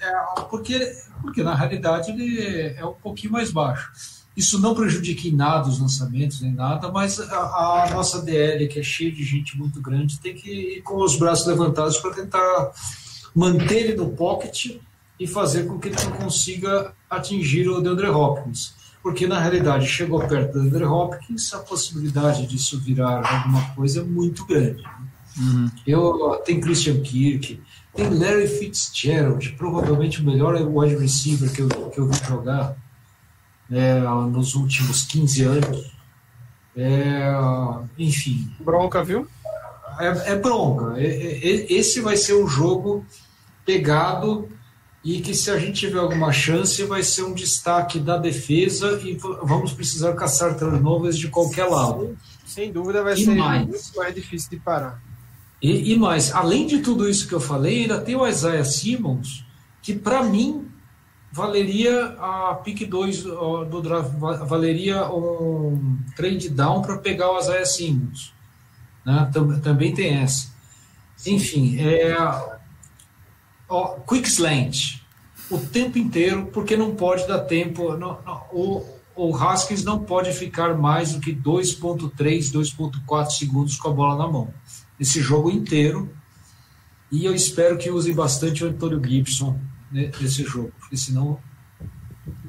[0.00, 0.12] é,
[0.50, 3.92] porque, porque na realidade ele é um pouquinho mais baixo.
[4.36, 8.80] Isso não prejudica em nada os lançamentos, nem nada, mas a, a, nossa DL, que
[8.80, 12.72] é cheia de gente muito grande, tem que ir com os braços levantados para tentar
[13.34, 14.78] manter ele no pocket
[15.20, 18.74] e fazer com que ele não consiga atingir o DeAndre Hopkins.
[19.02, 24.04] Porque, na realidade, chegou perto do DeAndre Hopkins, a possibilidade disso virar alguma coisa é
[24.04, 24.82] muito grande.
[25.36, 25.70] Uhum.
[25.86, 27.60] Eu, tem Christian Kirk,
[27.94, 32.76] tem Larry Fitzgerald, provavelmente o melhor wide receiver que eu, que eu vi jogar
[33.70, 35.92] é, nos últimos 15 anos.
[36.76, 37.32] É,
[37.98, 38.50] enfim.
[38.60, 39.26] Bronca, viu?
[39.98, 40.94] É, é bronca.
[40.98, 43.04] É, é, esse vai ser um jogo
[43.64, 44.48] pegado
[45.04, 49.16] e que se a gente tiver alguma chance vai ser um destaque da defesa e
[49.42, 52.16] vamos precisar caçar turnovers de qualquer lado.
[52.46, 55.02] Sem dúvida vai e ser mais, muito mais difícil de parar.
[55.60, 59.44] E, e mais, além de tudo isso que eu falei, ainda tem o Isaiah Simmons,
[59.80, 60.68] que para mim
[61.32, 64.12] valeria a pick 2 do draft,
[64.46, 68.32] valeria um trade down para pegar o Isaiah Simmons.
[69.04, 69.30] Né?
[69.62, 70.52] Também tem essa.
[71.26, 72.14] Enfim, é,
[73.72, 75.00] ó, quick slant
[75.50, 77.96] o tempo inteiro, porque não pode dar tempo.
[77.96, 83.88] Não, não, o, o Haskins não pode ficar mais do que 2,3, 2,4 segundos com
[83.88, 84.52] a bola na mão.
[84.98, 86.10] Esse jogo inteiro.
[87.10, 89.58] E eu espero que use bastante o Antônio Gibson
[89.90, 91.38] nesse jogo, porque senão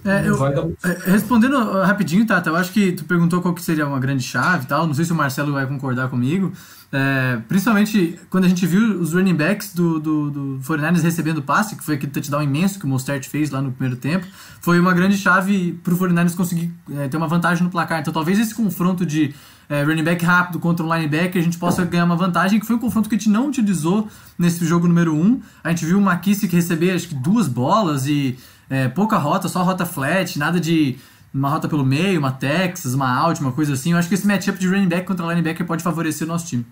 [0.06, 4.00] é, eu, é, respondendo rapidinho, Tata, eu acho que tu perguntou qual que seria uma
[4.00, 4.86] grande chave e tal.
[4.86, 6.52] Não sei se o Marcelo vai concordar comigo.
[6.96, 11.76] É, principalmente quando a gente viu os running backs do, do, do 49ers recebendo passe,
[11.76, 14.28] que foi aquele touchdown imenso que o Mostert fez lá no primeiro tempo,
[14.62, 18.00] foi uma grande chave para o 49ers conseguir é, ter uma vantagem no placar.
[18.00, 19.34] Então talvez esse confronto de
[19.68, 22.76] é, running back rápido contra um linebacker, a gente possa ganhar uma vantagem, que foi
[22.76, 25.20] um confronto que a gente não utilizou nesse jogo número 1.
[25.20, 25.42] Um.
[25.64, 28.38] A gente viu o McKissick receber acho que duas bolas e
[28.70, 30.98] é, pouca rota, só rota flat, nada de
[31.34, 33.94] uma rota pelo meio, uma Texas, uma out, uma coisa assim.
[33.94, 36.64] Eu acho que esse matchup de running back contra linebacker pode favorecer o nosso time.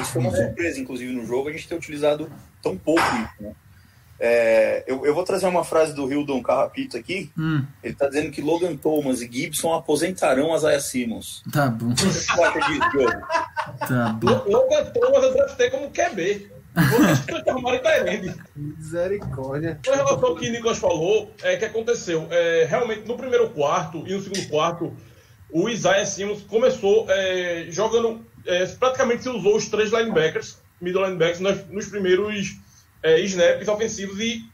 [0.00, 2.30] Isso foi uma surpresa, inclusive, no jogo, a gente ter utilizado
[2.62, 3.52] tão pouco isso, né?
[4.22, 7.32] É, eu, eu, vou trazer uma frase do Hildon Carrapito aqui.
[7.38, 7.64] Hum.
[7.82, 11.42] Ele está dizendo que Logan Thomas e Gibson aposentarão as Aya Simmons.
[11.50, 11.94] Tá bom.
[11.94, 13.10] Diogo?
[13.78, 14.44] Tá bom.
[14.46, 16.50] Logan Thomas eu draftei como QB.
[18.54, 19.80] Misericórdia.
[19.86, 22.28] Em relação ao que o Nicolas falou, é que aconteceu.
[22.30, 24.94] É, realmente, no primeiro quarto e no segundo quarto,
[25.50, 28.28] o Isaiah Simmons começou é, jogando.
[28.46, 32.56] É, praticamente se usou os três linebackers, middle linebackers, nos, nos primeiros
[33.02, 34.44] é, snaps ofensivos e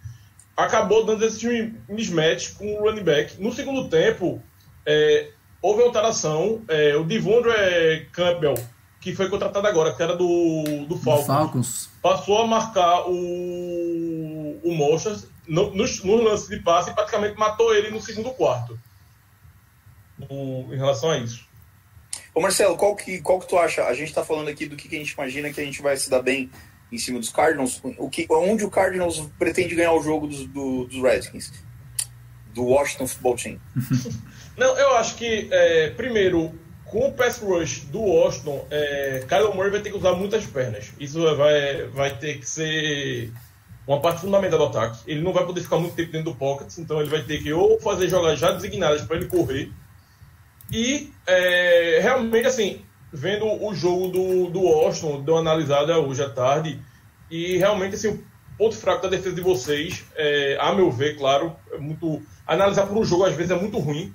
[0.57, 3.41] acabou dando esse mismatch com o running back.
[3.41, 4.43] No segundo tempo,
[4.84, 5.30] é,
[5.61, 6.62] houve alteração.
[6.68, 8.55] É, o Devondre Campbell,
[9.01, 11.91] que foi contratado agora, que era do, do Falcons, Falcons.
[12.03, 17.74] passou a marcar o, o Mochas no, no, no, lance de passe e praticamente matou
[17.74, 18.78] ele no segundo quarto.
[20.18, 21.45] No, em relação a isso.
[22.37, 23.82] Ô Marcelo, qual que, qual que tu acha?
[23.84, 25.97] A gente está falando aqui do que, que a gente imagina que a gente vai
[25.97, 26.51] se dar bem
[26.93, 30.84] em cima dos Cardinals, o que, onde o Cardinals pretende ganhar o jogo dos, do,
[30.84, 31.51] dos Redskins,
[32.53, 33.61] do Washington Football Team?
[34.55, 36.53] Não, eu acho que, é, primeiro,
[36.84, 40.93] com o pass rush do Washington, é, Kyler Murray vai ter que usar muitas pernas.
[41.01, 43.32] Isso vai, vai ter que ser
[43.87, 44.99] uma parte fundamental do ataque.
[45.07, 47.51] Ele não vai poder ficar muito tempo dentro do pocket, então ele vai ter que
[47.51, 49.72] ou fazer jogadas já designadas para ele correr.
[50.71, 56.29] E é, realmente, assim, vendo o jogo do, do Washington, deu uma analisada hoje à
[56.29, 56.81] tarde,
[57.31, 58.25] e realmente assim, o
[58.59, 62.23] ponto fraco da defesa de vocês, é, a meu ver, claro, é muito.
[62.47, 64.14] Analisar por um jogo às vezes é muito ruim.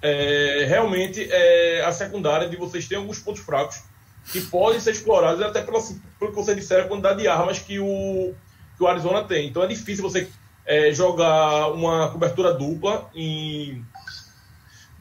[0.00, 3.84] É, realmente é, a secundária de vocês tem alguns pontos fracos
[4.32, 7.60] que podem ser explorados até pelo, assim, pelo que você disseram, a quantidade de armas
[7.60, 8.34] que o,
[8.76, 9.48] que o Arizona tem.
[9.48, 10.28] Então é difícil você
[10.66, 13.84] é, jogar uma cobertura dupla em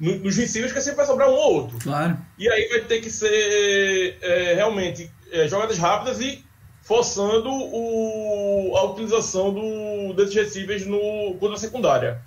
[0.02, 1.78] no, nos receivers que sempre vai sobrar um ou outro.
[1.78, 2.18] Claro.
[2.38, 6.44] E aí vai ter que ser é, realmente é, jogadas rápidas e
[6.82, 12.20] forçando o, a utilização do, desses receivers no, contra a secundária.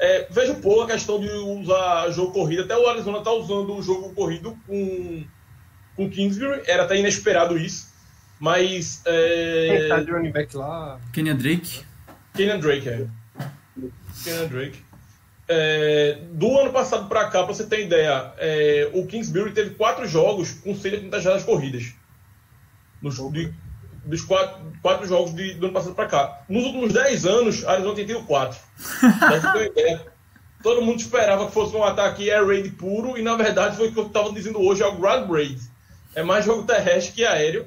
[0.00, 2.64] É, vejo pouco a questão de usar jogo corrido.
[2.64, 5.24] Até o Arizona está usando o jogo corrido com,
[5.94, 6.62] com Kingsbury.
[6.66, 7.92] Era até inesperado isso.
[8.40, 9.00] Mas.
[9.04, 11.00] Quem tá É, de running back lá?
[11.12, 11.84] Kenyan Drake.
[12.34, 13.06] Kenyan Drake, é.
[14.24, 14.91] Kenyan Drake.
[15.48, 20.06] É, do ano passado para cá, para você ter ideia, é, o Kingsbury teve quatro
[20.06, 21.92] jogos com 130 jardas corridas.
[23.02, 23.52] Nos, de-
[24.04, 26.42] dos quatro, quatro jogos de- do ano passado para cá.
[26.48, 28.58] Nos últimos 10 anos, a Arizona tem tido quatro.
[30.62, 33.92] Todo mundo esperava que fosse um ataque air raid puro e na verdade foi o
[33.92, 35.60] que eu estava dizendo hoje, é o ground raid.
[36.14, 37.66] É mais jogo terrestre que aéreo.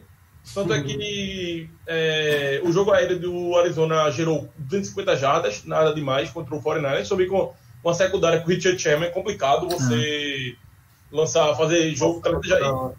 [0.53, 6.55] Tanto é que é, o jogo aéreo do Arizona gerou 250 jardas, nada demais, contra
[6.55, 7.05] o 49ers.
[7.05, 7.53] Sobre com
[7.86, 10.55] uma secundária com o Richard Sherman é complicado você
[11.11, 12.97] lançar, fazer jogo 30 jardas.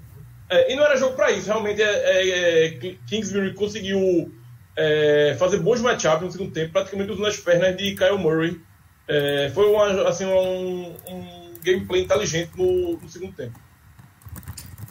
[0.48, 4.32] É, e não era jogo para isso, realmente é, é, é, Kingsbury conseguiu
[4.76, 8.60] é, fazer bons matchups no segundo tempo, praticamente usando as pernas de Kyle Murray.
[9.08, 13.58] É, foi uma, assim, um, um gameplay inteligente no, no segundo tempo.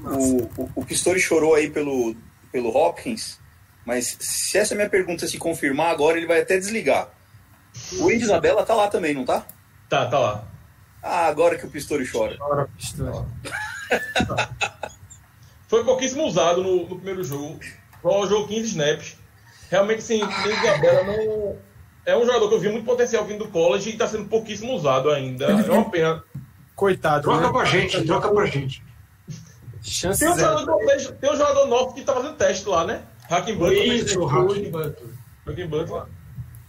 [0.02, 2.14] O, o, o Pistori chorou aí pelo,
[2.52, 3.40] pelo Hopkins,
[3.86, 7.10] mas se essa minha pergunta se confirmar agora, ele vai até desligar.
[8.00, 9.48] O Andy Isabella tá lá também, não tá?
[9.90, 10.44] Tá, tá lá.
[11.02, 12.36] Ah, agora que o Pistori chora.
[12.40, 13.28] Ora, pistola.
[15.68, 17.60] Foi pouquíssimo usado no, no primeiro jogo.
[18.02, 19.18] Só jogou 15 snaps.
[19.70, 21.58] Realmente, sim, o Isabela não.
[22.06, 24.74] É um jogador que eu vi muito potencial vindo do college e está sendo pouquíssimo
[24.74, 25.46] usado ainda.
[25.46, 26.24] É uma pena.
[26.76, 27.24] Coitado.
[27.24, 27.52] Troca né?
[27.52, 28.84] pra gente, troca pra gente.
[29.82, 30.60] Chance Tem um, zero.
[30.60, 33.04] jogador, novo- tem um jogador novo que está fazendo teste lá, né?
[33.30, 33.54] Hacking.
[33.94, 35.12] Isso, Butler.
[35.48, 36.04] Hacking Butler.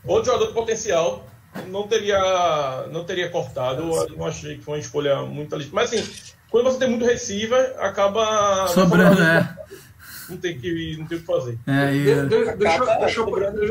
[0.04, 1.26] Outro jogador de potencial.
[1.68, 3.82] Não teria, não teria cortado.
[3.82, 5.80] Eu não achei que foi uma escolha muito legítima.
[5.82, 8.68] Mas assim, quando você tem muito receiver, acaba.
[8.68, 9.56] Sobrando, é.
[10.28, 11.58] Não tem que, não tem o que fazer.
[11.66, 12.26] É, De- e, de-
[12.56, 13.66] Deixa eu- Acaba deixa eu- de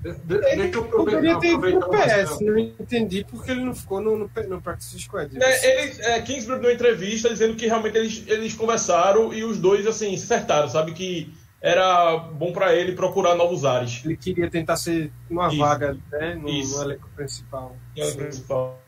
[0.00, 4.00] de- deixa Ele eu poderia ter ido pro PS, não entendi porque ele não ficou
[4.00, 5.36] no, no, no Practice Squad.
[5.42, 9.58] É, ele, é, Kingsbury deu uma entrevista dizendo que realmente eles, eles conversaram e os
[9.58, 14.02] dois assim se acertaram, sabe que era bom pra ele procurar novos ares.
[14.04, 15.58] Ele queria tentar ser uma Isso.
[15.58, 17.76] vaga né, no, no elenco principal.
[17.94, 18.80] que principal.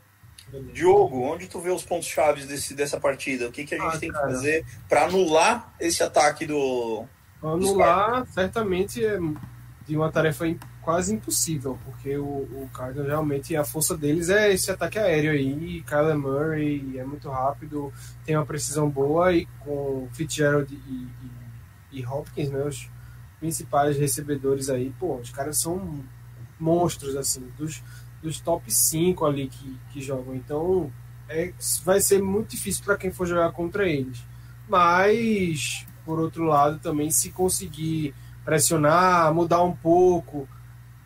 [0.73, 3.49] Diogo, onde tu vê os pontos chaves desse, dessa partida?
[3.49, 4.31] O que, que a gente Ah, tem que cara.
[4.31, 7.05] fazer para anular esse ataque do.
[7.43, 9.19] Anular, certamente, é
[9.87, 10.45] de uma tarefa
[10.83, 15.83] quase impossível, porque o, o Cardinals realmente, a força deles é esse ataque aéreo aí,
[15.83, 17.93] Kyler Murray é muito rápido,
[18.25, 21.31] tem uma precisão boa, e com Fitzgerald e, e,
[21.93, 22.89] e Hopkins, né, os
[23.39, 26.05] principais recebedores aí, pô, os caras são
[26.59, 27.83] monstros, assim, dos,
[28.23, 30.93] dos top 5 ali que, que jogam, então
[31.29, 31.53] é,
[31.85, 34.23] vai ser muito difícil para quem for jogar contra eles.
[34.69, 38.15] Mas, por outro lado, também se conseguir
[38.45, 40.49] pressionar, mudar um pouco,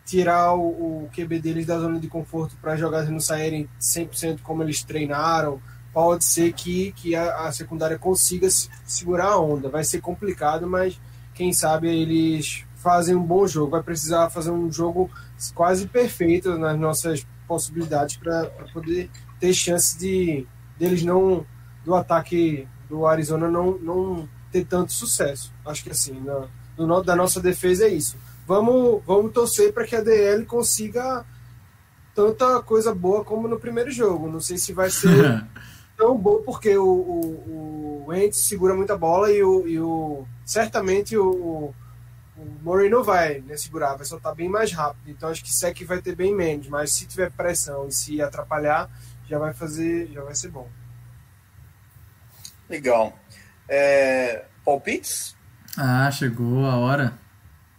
[0.04, 4.62] tirar o, o QB deles da zona de conforto para jogar não saírem 100% como
[4.62, 5.60] eles treinaram,
[5.94, 9.68] pode ser que, que a, a secundária consiga se- segurar a onda.
[9.70, 11.00] Vai ser complicado, mas
[11.32, 13.70] quem sabe eles fazem um bom jogo.
[13.70, 15.08] Vai precisar fazer um jogo
[15.54, 20.46] quase perfeito nas nossas possibilidades para poder ter chance de
[20.78, 21.46] deles não
[21.84, 25.52] do ataque do Arizona não, não ter tanto sucesso.
[25.64, 28.16] Acho que assim, na, do da nossa defesa é isso.
[28.46, 31.24] Vamos, vamos torcer para que a DL consiga
[32.14, 34.28] tanta coisa boa como no primeiro jogo.
[34.30, 35.44] Não sei se vai ser
[35.96, 41.16] tão bom porque o, o, o Wentz segura muita bola e o, e o certamente
[41.16, 41.74] o, o
[42.90, 45.10] não vai né, segurar, vai soltar bem mais rápido.
[45.10, 48.90] Então acho que Sec vai ter bem menos, mas se tiver pressão e se atrapalhar,
[49.28, 50.68] já vai fazer, já vai ser bom.
[52.68, 53.16] Legal.
[53.68, 55.36] É, palpites?
[55.76, 57.18] ah, chegou a hora.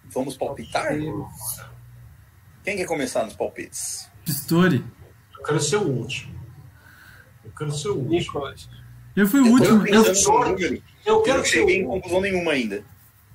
[0.05, 0.87] Vamos palpitar?
[2.63, 4.09] Quem quer começar nos palpites?
[4.23, 4.85] Pistori.
[5.37, 6.34] Eu quero ser o último.
[7.55, 8.43] Eu quero ser o último.
[9.15, 9.87] Eu fui o Eu último.
[9.87, 10.03] Eu.
[10.03, 10.13] Eu
[11.05, 12.83] Eu quero não ser cheguei em o conclusão nenhuma ainda.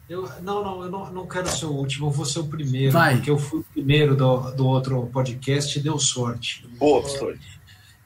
[0.09, 2.93] eu, Não, não, eu não, não quero ser o último, eu vou ser o primeiro.
[2.93, 3.17] Vai.
[3.17, 6.67] Porque eu fui o primeiro do, do outro podcast e deu sorte.
[6.79, 7.39] Boa, pastor.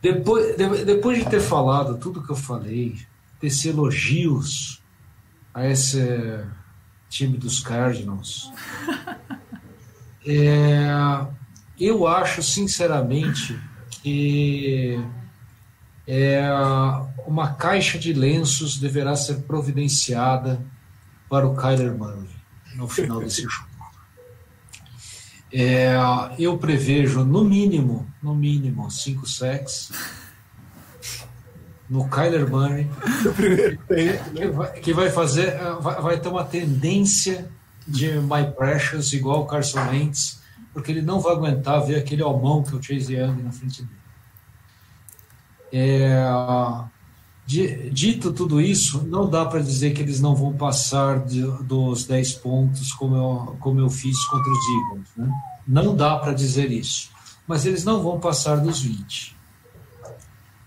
[0.01, 2.95] Depois, de- depois de ter falado tudo que eu falei,
[3.41, 4.83] tecer elogios
[5.53, 5.99] a esse
[7.09, 8.53] time dos Cardinals,
[10.27, 10.89] é,
[11.81, 13.59] eu acho sinceramente
[14.03, 15.03] que
[16.07, 16.43] é,
[17.27, 20.61] uma caixa de lenços deverá ser providenciada
[21.29, 22.29] para o Kyler Murray
[22.77, 23.69] no final desse jogo.
[25.53, 25.95] É,
[26.39, 29.93] eu prevejo no mínimo, no mínimo, cinco sacks
[31.89, 32.91] no Kyler Murray,
[34.35, 37.49] que vai, que vai fazer, vai, vai ter uma tendência
[37.87, 40.43] de My Precious igual o Carson Wentz
[40.75, 43.83] porque ele não vai aguentar ver aquele almão que é o Chase Young na frente
[43.83, 44.04] dele.
[45.77, 46.25] É,
[47.47, 52.35] dito tudo isso, não dá para dizer que eles não vão passar de, dos 10
[52.35, 55.09] pontos como eu, como eu fiz contra os Eagles.
[55.17, 55.29] Né?
[55.67, 57.11] Não dá para dizer isso.
[57.45, 59.37] Mas eles não vão passar dos 20.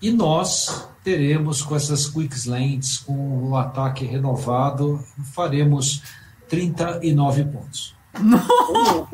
[0.02, 5.02] E nós teremos, com essas quick slants, com o ataque renovado,
[5.34, 6.04] faremos
[6.50, 7.96] 39 pontos.
[8.20, 9.08] Uau!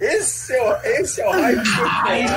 [0.00, 2.28] Esse é, o, esse é o hype Hype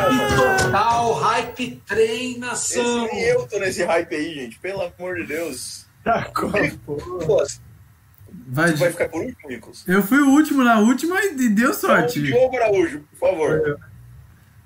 [0.63, 3.05] total, hype trem, nação.
[3.07, 4.59] Esse, eu tô nesse hype aí, gente.
[4.59, 5.85] Pelo amor de Deus.
[6.03, 6.31] Tá,
[8.47, 9.83] Vai, vai ficar por último, Nicolas?
[9.87, 12.21] Eu fui o último na última e deu sorte.
[12.21, 13.79] Diogo Araújo, por favor.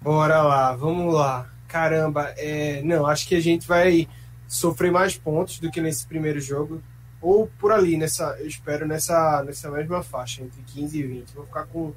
[0.01, 1.49] Bora lá, vamos lá.
[1.67, 2.81] Caramba, é...
[2.83, 4.07] não, acho que a gente vai
[4.47, 6.83] sofrer mais pontos do que nesse primeiro jogo.
[7.21, 11.33] Ou por ali, nessa, eu espero, nessa, nessa mesma faixa, entre 15 e 20.
[11.33, 11.93] Vou ficar com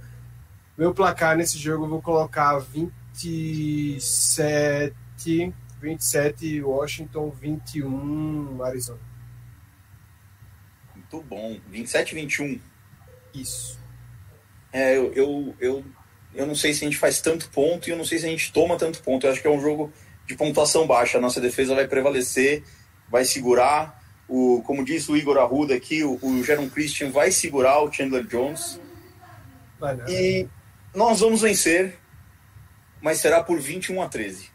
[0.76, 9.00] meu placar nesse jogo, eu vou colocar 27, 27 Washington, 21 Arizona.
[10.94, 11.58] Muito bom.
[11.68, 12.60] 27 21.
[13.34, 13.78] Isso.
[14.72, 15.84] É, eu, eu, eu,
[16.34, 18.28] eu não sei se a gente faz tanto ponto e eu não sei se a
[18.28, 19.26] gente toma tanto ponto.
[19.26, 19.92] Eu acho que é um jogo
[20.26, 21.16] de pontuação baixa.
[21.16, 22.62] A nossa defesa vai prevalecer,
[23.08, 24.04] vai segurar.
[24.28, 28.26] O, como disse o Igor Arruda aqui, o, o Jaron Christian vai segurar o Chandler
[28.26, 28.80] Jones.
[30.08, 30.48] E
[30.96, 31.98] nós vamos vencer,
[33.02, 34.50] mas será por 21 a 13.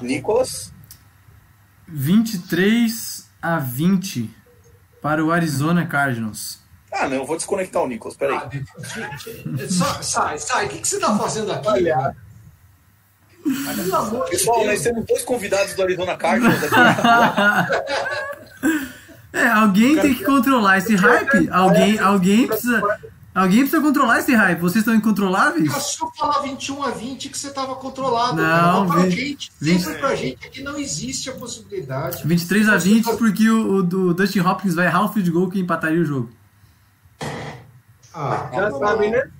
[0.00, 0.72] Nicolas?
[1.88, 4.30] 23 a 20
[5.02, 6.60] para o Arizona Cardinals.
[6.92, 8.36] Ah, não, vou desconectar o Nicolas, peraí.
[8.36, 8.48] Ah,
[9.68, 11.68] sai, sai, sai, o que, que você está fazendo aqui?
[11.68, 12.16] Olha.
[14.30, 16.76] Pessoal, nós temos dois convidados do Arizona Cardinals aqui.
[19.40, 21.48] É, alguém tem que controlar esse hype.
[21.50, 22.98] Alguém, alguém precisa.
[23.32, 24.58] Alguém precisa controlar esse hype.
[24.58, 25.72] Vocês estão incontroláveis?
[25.72, 28.36] Se eu falar 21 a 20 que você estava controlado.
[28.36, 29.00] Não, cara.
[29.00, 32.26] pra gente, 20, sempre pra gente aqui não existe a possibilidade.
[32.26, 33.16] 23 a 20 tá...
[33.16, 36.30] porque o, o, o Dustin Hopkins vai errar o field goal que empataria o jogo.
[38.12, 39.30] Ah, já sabe, né?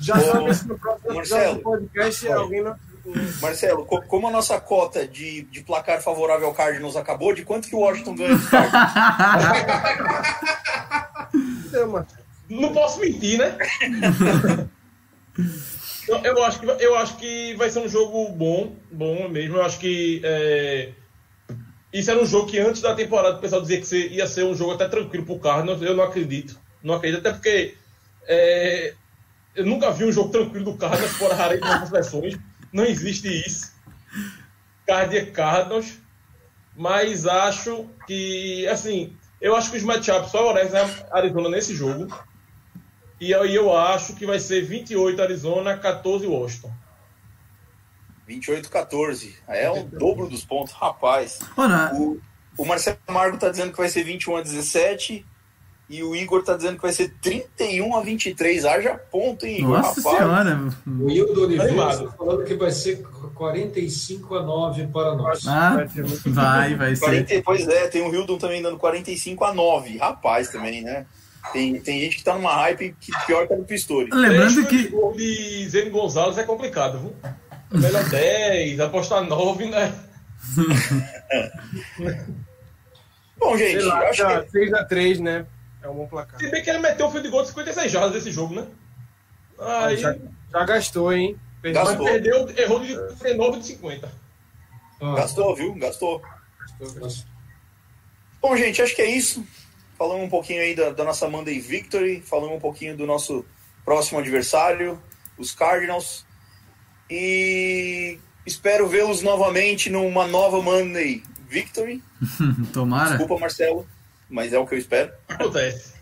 [0.00, 2.76] Já sabe se no próximo Marcelo, podcast alguém não
[3.40, 7.74] Marcelo, como a nossa cota de, de placar favorável ao Cardinals acabou, de quanto que
[7.74, 8.38] o Washington ganha
[12.48, 13.56] Não posso mentir, né?
[16.08, 19.56] eu, acho que, eu acho que vai ser um jogo bom, bom mesmo.
[19.56, 20.90] Eu acho que é,
[21.92, 24.54] isso era um jogo que antes da temporada o pessoal dizia que ia ser um
[24.54, 25.80] jogo até tranquilo pro Cardinals.
[25.82, 26.58] Eu não acredito.
[26.82, 27.74] Não acredito, até porque
[28.26, 28.94] é,
[29.54, 32.38] eu nunca vi um jogo tranquilo do Cardinals fora rarei nas seleções.
[32.72, 33.72] Não existe isso.
[34.86, 35.98] Cardia Cardinals.
[36.76, 42.08] Mas acho que, assim, eu acho que os matchups favorecem a Arizona nesse jogo.
[43.20, 46.72] E aí eu acho que vai ser 28 Arizona, 14 Washington.
[48.26, 49.36] 28 14.
[49.48, 51.40] É o dobro dos pontos, rapaz.
[51.94, 52.18] O,
[52.56, 55.26] o Marcelo Margo tá dizendo que vai ser 21 a 17
[55.90, 58.64] e o Igor tá dizendo que vai ser 31 a 23.
[58.64, 59.70] Haja ponto, hein, Igor?
[59.70, 60.16] Nossa rapaz.
[60.16, 60.68] senhora.
[60.86, 63.02] O Hildo Oliveira tá falando que vai ser
[63.34, 65.44] 45 a 9 para nós.
[65.48, 65.84] Ah,
[66.26, 67.04] vai, vai ser.
[67.04, 69.98] 40, pois é, tem o Hildon também dando 45 a 9.
[69.98, 71.06] Rapaz também, né?
[71.52, 74.10] Tem, tem gente que tá numa hype que pior que a do Pistori.
[74.12, 74.90] Lembrando que.
[74.94, 77.12] O de Zeno Gonzalez é complicado, viu?
[77.24, 79.92] É melhor 10, apostar 9, né?
[83.36, 84.68] Bom, gente, lá, acho que...
[84.68, 85.46] 6x3, né?
[85.82, 86.38] É um bom placar.
[86.38, 88.66] Se bem que ele meteu o fio de gol de 56 jardas desse jogo, né?
[89.58, 89.96] Aí...
[89.96, 90.16] Já,
[90.50, 91.38] já gastou, hein?
[91.62, 91.84] Perdeu.
[91.84, 92.06] Gastou.
[92.06, 94.12] Perdeu, errou de 39 de 50.
[95.00, 95.14] Ah.
[95.16, 95.74] Gastou, viu?
[95.74, 96.20] Gastou.
[96.60, 97.30] Gastou, gastou.
[98.40, 99.46] Bom, gente, acho que é isso.
[99.98, 103.44] Falamos um pouquinho aí da, da nossa Monday Victory, falamos um pouquinho do nosso
[103.84, 105.00] próximo adversário,
[105.36, 106.24] os Cardinals.
[107.10, 112.02] E espero vê-los novamente numa nova Monday Victory.
[112.72, 113.10] Tomara.
[113.10, 113.86] Desculpa, Marcelo
[114.30, 115.12] mas é o que eu espero.
[115.28, 115.94] Acontece.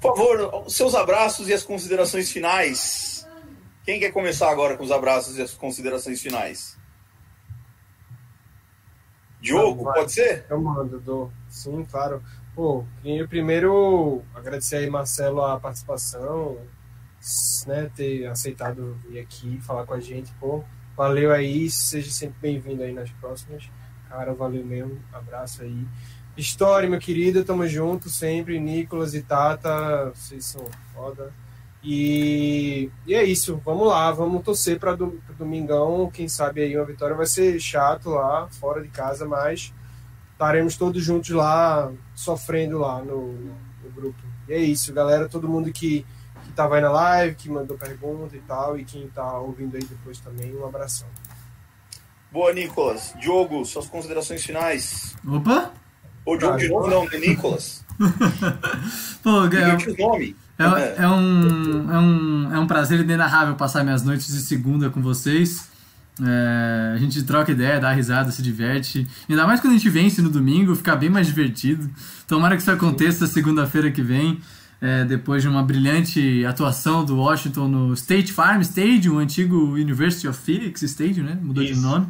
[0.00, 3.26] Por favor, seus abraços e as considerações finais.
[3.84, 6.78] Quem quer começar agora com os abraços e as considerações finais?
[9.40, 10.44] Diogo, Não, pode ser?
[10.48, 11.32] Eu mando, dou.
[11.48, 12.22] Sim, claro.
[12.54, 16.58] Pô, queria primeiro agradecer aí, Marcelo, a participação,
[17.66, 20.32] né, ter aceitado vir aqui falar com a gente.
[20.40, 20.64] Pô,
[20.96, 23.70] valeu aí, seja sempre bem-vindo aí nas próximas.
[24.08, 25.86] Cara, valeu mesmo, abraço aí.
[26.38, 28.60] História, meu querido, tamo junto sempre.
[28.60, 30.64] Nicolas e Tata, vocês são
[30.94, 31.32] foda.
[31.82, 36.08] E, e é isso, vamos lá, vamos torcer para do, domingão.
[36.14, 39.74] Quem sabe aí uma vitória vai ser chato lá, fora de casa, mas
[40.32, 44.22] estaremos todos juntos lá, sofrendo lá no, no grupo.
[44.48, 46.06] E é isso, galera, todo mundo que,
[46.44, 49.82] que tava aí na live, que mandou pergunta e tal, e quem tá ouvindo aí
[49.82, 51.08] depois também, um abração.
[52.30, 53.12] Boa, Nicolas.
[53.18, 55.16] Diogo, suas considerações finais.
[55.26, 55.72] Opa!
[56.28, 57.82] Ou Ah, de novo, não, é Nicolas.
[59.22, 60.36] Pô, é, o nome.
[60.58, 65.00] é, é um, é, um, é um prazer inenarrável passar minhas noites de segunda com
[65.00, 65.66] vocês.
[66.20, 69.06] É, a gente troca ideia, dá risada, se diverte.
[69.26, 71.88] Ainda mais quando a gente vence no domingo, fica bem mais divertido.
[72.26, 74.38] Tomara que isso aconteça segunda-feira que vem,
[74.82, 80.28] é, depois de uma brilhante atuação do Washington no State Farm Stadium, o antigo University
[80.28, 81.38] of Phoenix Stadium, né?
[81.40, 81.80] Mudou de Isso.
[81.80, 82.06] nome.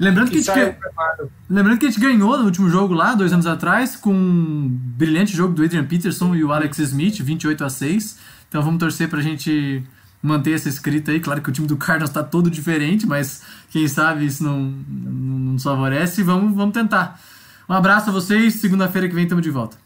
[0.00, 1.30] Lembrando que, a E preparado.
[1.48, 5.36] lembrando que a gente ganhou no último jogo lá, dois anos atrás, com um brilhante
[5.36, 8.18] jogo do Adrian Peterson e o Alex Smith, 28 a 6.
[8.48, 9.84] Então vamos torcer pra gente
[10.22, 11.20] manter essa escrita aí.
[11.20, 15.12] Claro que o time do Cardinals tá todo diferente, mas quem sabe isso não, não
[15.12, 16.22] não nos favorece.
[16.22, 17.20] Vamos, vamos tentar.
[17.68, 18.54] Um abraço a vocês.
[18.54, 19.76] Segunda-feira que vem estamos de volta.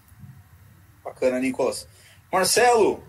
[1.05, 1.89] Bacana, Nicolas.
[2.33, 3.03] Marcelo,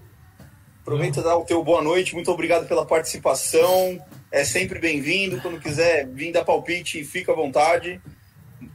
[0.82, 2.16] aproveita e dá o teu boa noite.
[2.16, 4.00] Muito obrigado pela participação.
[4.32, 5.42] É sempre bem-vindo.
[5.42, 8.02] Quando quiser vir dar palpite, fica à vontade.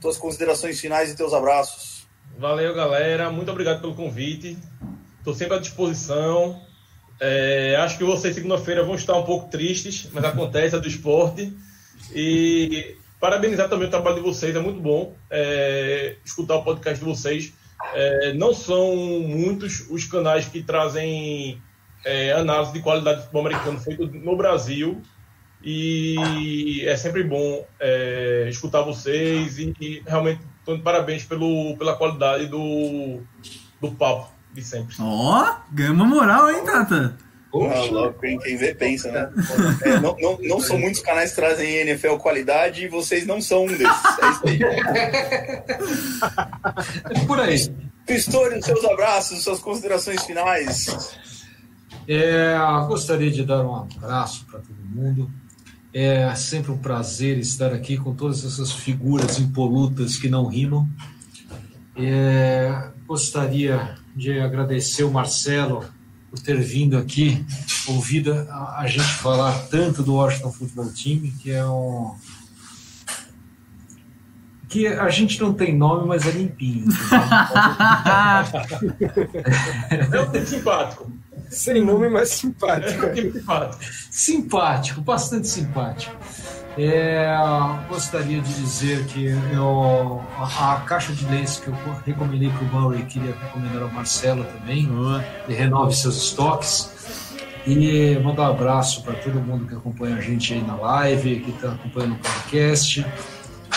[0.00, 2.06] Tuas considerações finais e teus abraços.
[2.38, 3.30] Valeu, galera.
[3.30, 4.56] Muito obrigado pelo convite.
[5.18, 6.60] Estou sempre à disposição.
[7.20, 11.52] É, acho que vocês, segunda-feira, vão estar um pouco tristes, mas acontece, é do esporte.
[12.14, 17.04] E parabenizar também o trabalho de vocês, é muito bom é, escutar o podcast de
[17.04, 17.52] vocês.
[17.92, 21.60] É, não são muitos os canais que trazem
[22.04, 25.02] é, análise de qualidade de futebol americano feito no Brasil.
[25.62, 31.96] E é sempre bom é, escutar vocês e, e realmente estou de parabéns pelo, pela
[31.96, 33.20] qualidade do,
[33.80, 34.96] do papo de sempre.
[34.98, 37.16] Ó, ganhou uma moral, hein, Tata?
[37.52, 38.38] Ah, louco, hein?
[38.38, 39.28] Quem vê pensa, né?
[39.82, 43.64] É, não, não, não são muitos canais que trazem NFL qualidade e vocês não são
[43.64, 44.18] um desses.
[44.22, 44.60] É isso aí.
[47.10, 47.56] É por aí.
[48.06, 51.16] Pistori, seus abraços, suas considerações finais.
[52.08, 52.54] É,
[52.86, 55.30] gostaria de dar um abraço para todo mundo.
[55.92, 60.88] É sempre um prazer estar aqui com todas essas figuras impolutas que não rimam.
[61.96, 65.84] É, gostaria de agradecer o Marcelo
[66.30, 67.44] por ter vindo aqui,
[67.88, 72.14] ouvido a, a gente falar tanto do Washington Football Team, que é um.
[74.68, 76.86] que a gente não tem nome, mas é limpinho.
[80.12, 81.10] É um time simpático.
[81.50, 83.06] Sem nome, mas simpático.
[83.14, 83.84] simpático.
[84.10, 86.16] simpático, bastante simpático.
[86.78, 87.28] É,
[87.88, 91.74] gostaria de dizer que eu, a, a caixa de lenço que eu
[92.06, 94.88] recomendei para o Murray, queria recomendar ao Marcelo também.
[95.46, 97.00] Ele renove seus estoques.
[97.66, 101.50] E mandar um abraço para todo mundo que acompanha a gente aí na live, que
[101.50, 103.06] está acompanhando o podcast.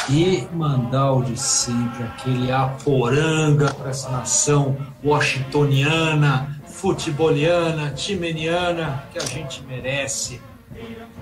[0.09, 9.21] E mandar o de sempre, aquele aporanga para essa nação washingtoniana, futeboliana, timeniana, que a
[9.21, 10.41] gente merece.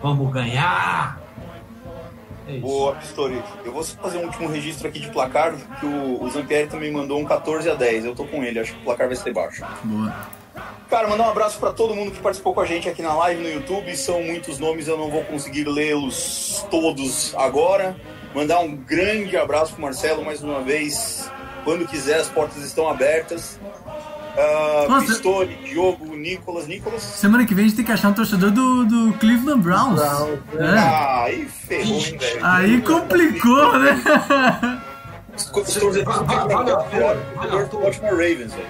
[0.02, 1.22] Vamos ganhar!
[2.48, 2.62] É isso.
[2.62, 3.44] Boa, Pistori.
[3.64, 7.20] Eu vou fazer um último registro aqui de placar, que o, o Zampieri também mandou
[7.20, 8.06] um 14 a 10.
[8.06, 9.64] Eu tô com ele, acho que o placar vai ser baixo.
[9.84, 10.12] Boa.
[10.90, 13.44] Cara, mandar um abraço para todo mundo que participou com a gente aqui na live
[13.44, 13.96] no YouTube.
[13.96, 17.96] São muitos nomes, eu não vou conseguir lê-los todos agora.
[18.34, 21.30] Mandar um grande abraço pro Marcelo mais uma vez.
[21.64, 23.60] Quando quiser, as portas estão abertas.
[24.38, 25.08] Ah, Nossa.
[25.08, 26.68] Pistori, Diogo, Nicolas.
[26.68, 27.02] Nicolas.
[27.02, 30.00] Semana que vem a gente tem que achar um torcedor do, do Cleveland Browns.
[30.00, 30.78] Browns, É.
[30.80, 32.46] Ah, aí ferrou, hein, velho.
[32.46, 34.02] Aí complicou, né?
[35.54, 38.68] Torcedor Vale a pena, vale a do Baltimore Ravens, velho.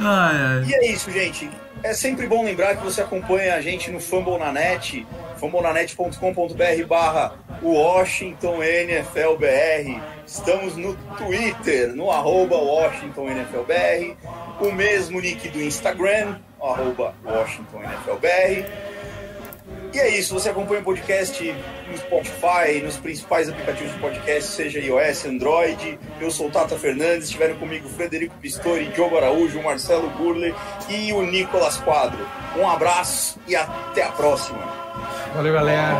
[0.00, 0.64] Ai, ai.
[0.66, 1.50] E é isso, gente.
[1.84, 5.04] É sempre bom lembrar que você acompanha a gente no Fumble na Net,
[5.38, 10.00] fumblenanet.com.br barra Washington NFL BR.
[10.24, 14.64] Estamos no Twitter, no arroba Washington NFL BR.
[14.64, 18.91] O mesmo nick do Instagram, arroba Washington NFL BR.
[19.92, 21.54] E é isso, você acompanha o podcast
[21.90, 25.98] no Spotify, nos principais aplicativos de podcast, seja iOS, Android.
[26.18, 30.54] Eu sou o Tata Fernandes, estiveram comigo Frederico Pistori, Diogo Araújo, Marcelo Burler
[30.88, 32.26] e o Nicolas Quadro.
[32.56, 34.58] Um abraço e até a próxima.
[35.34, 35.94] Valeu, galera.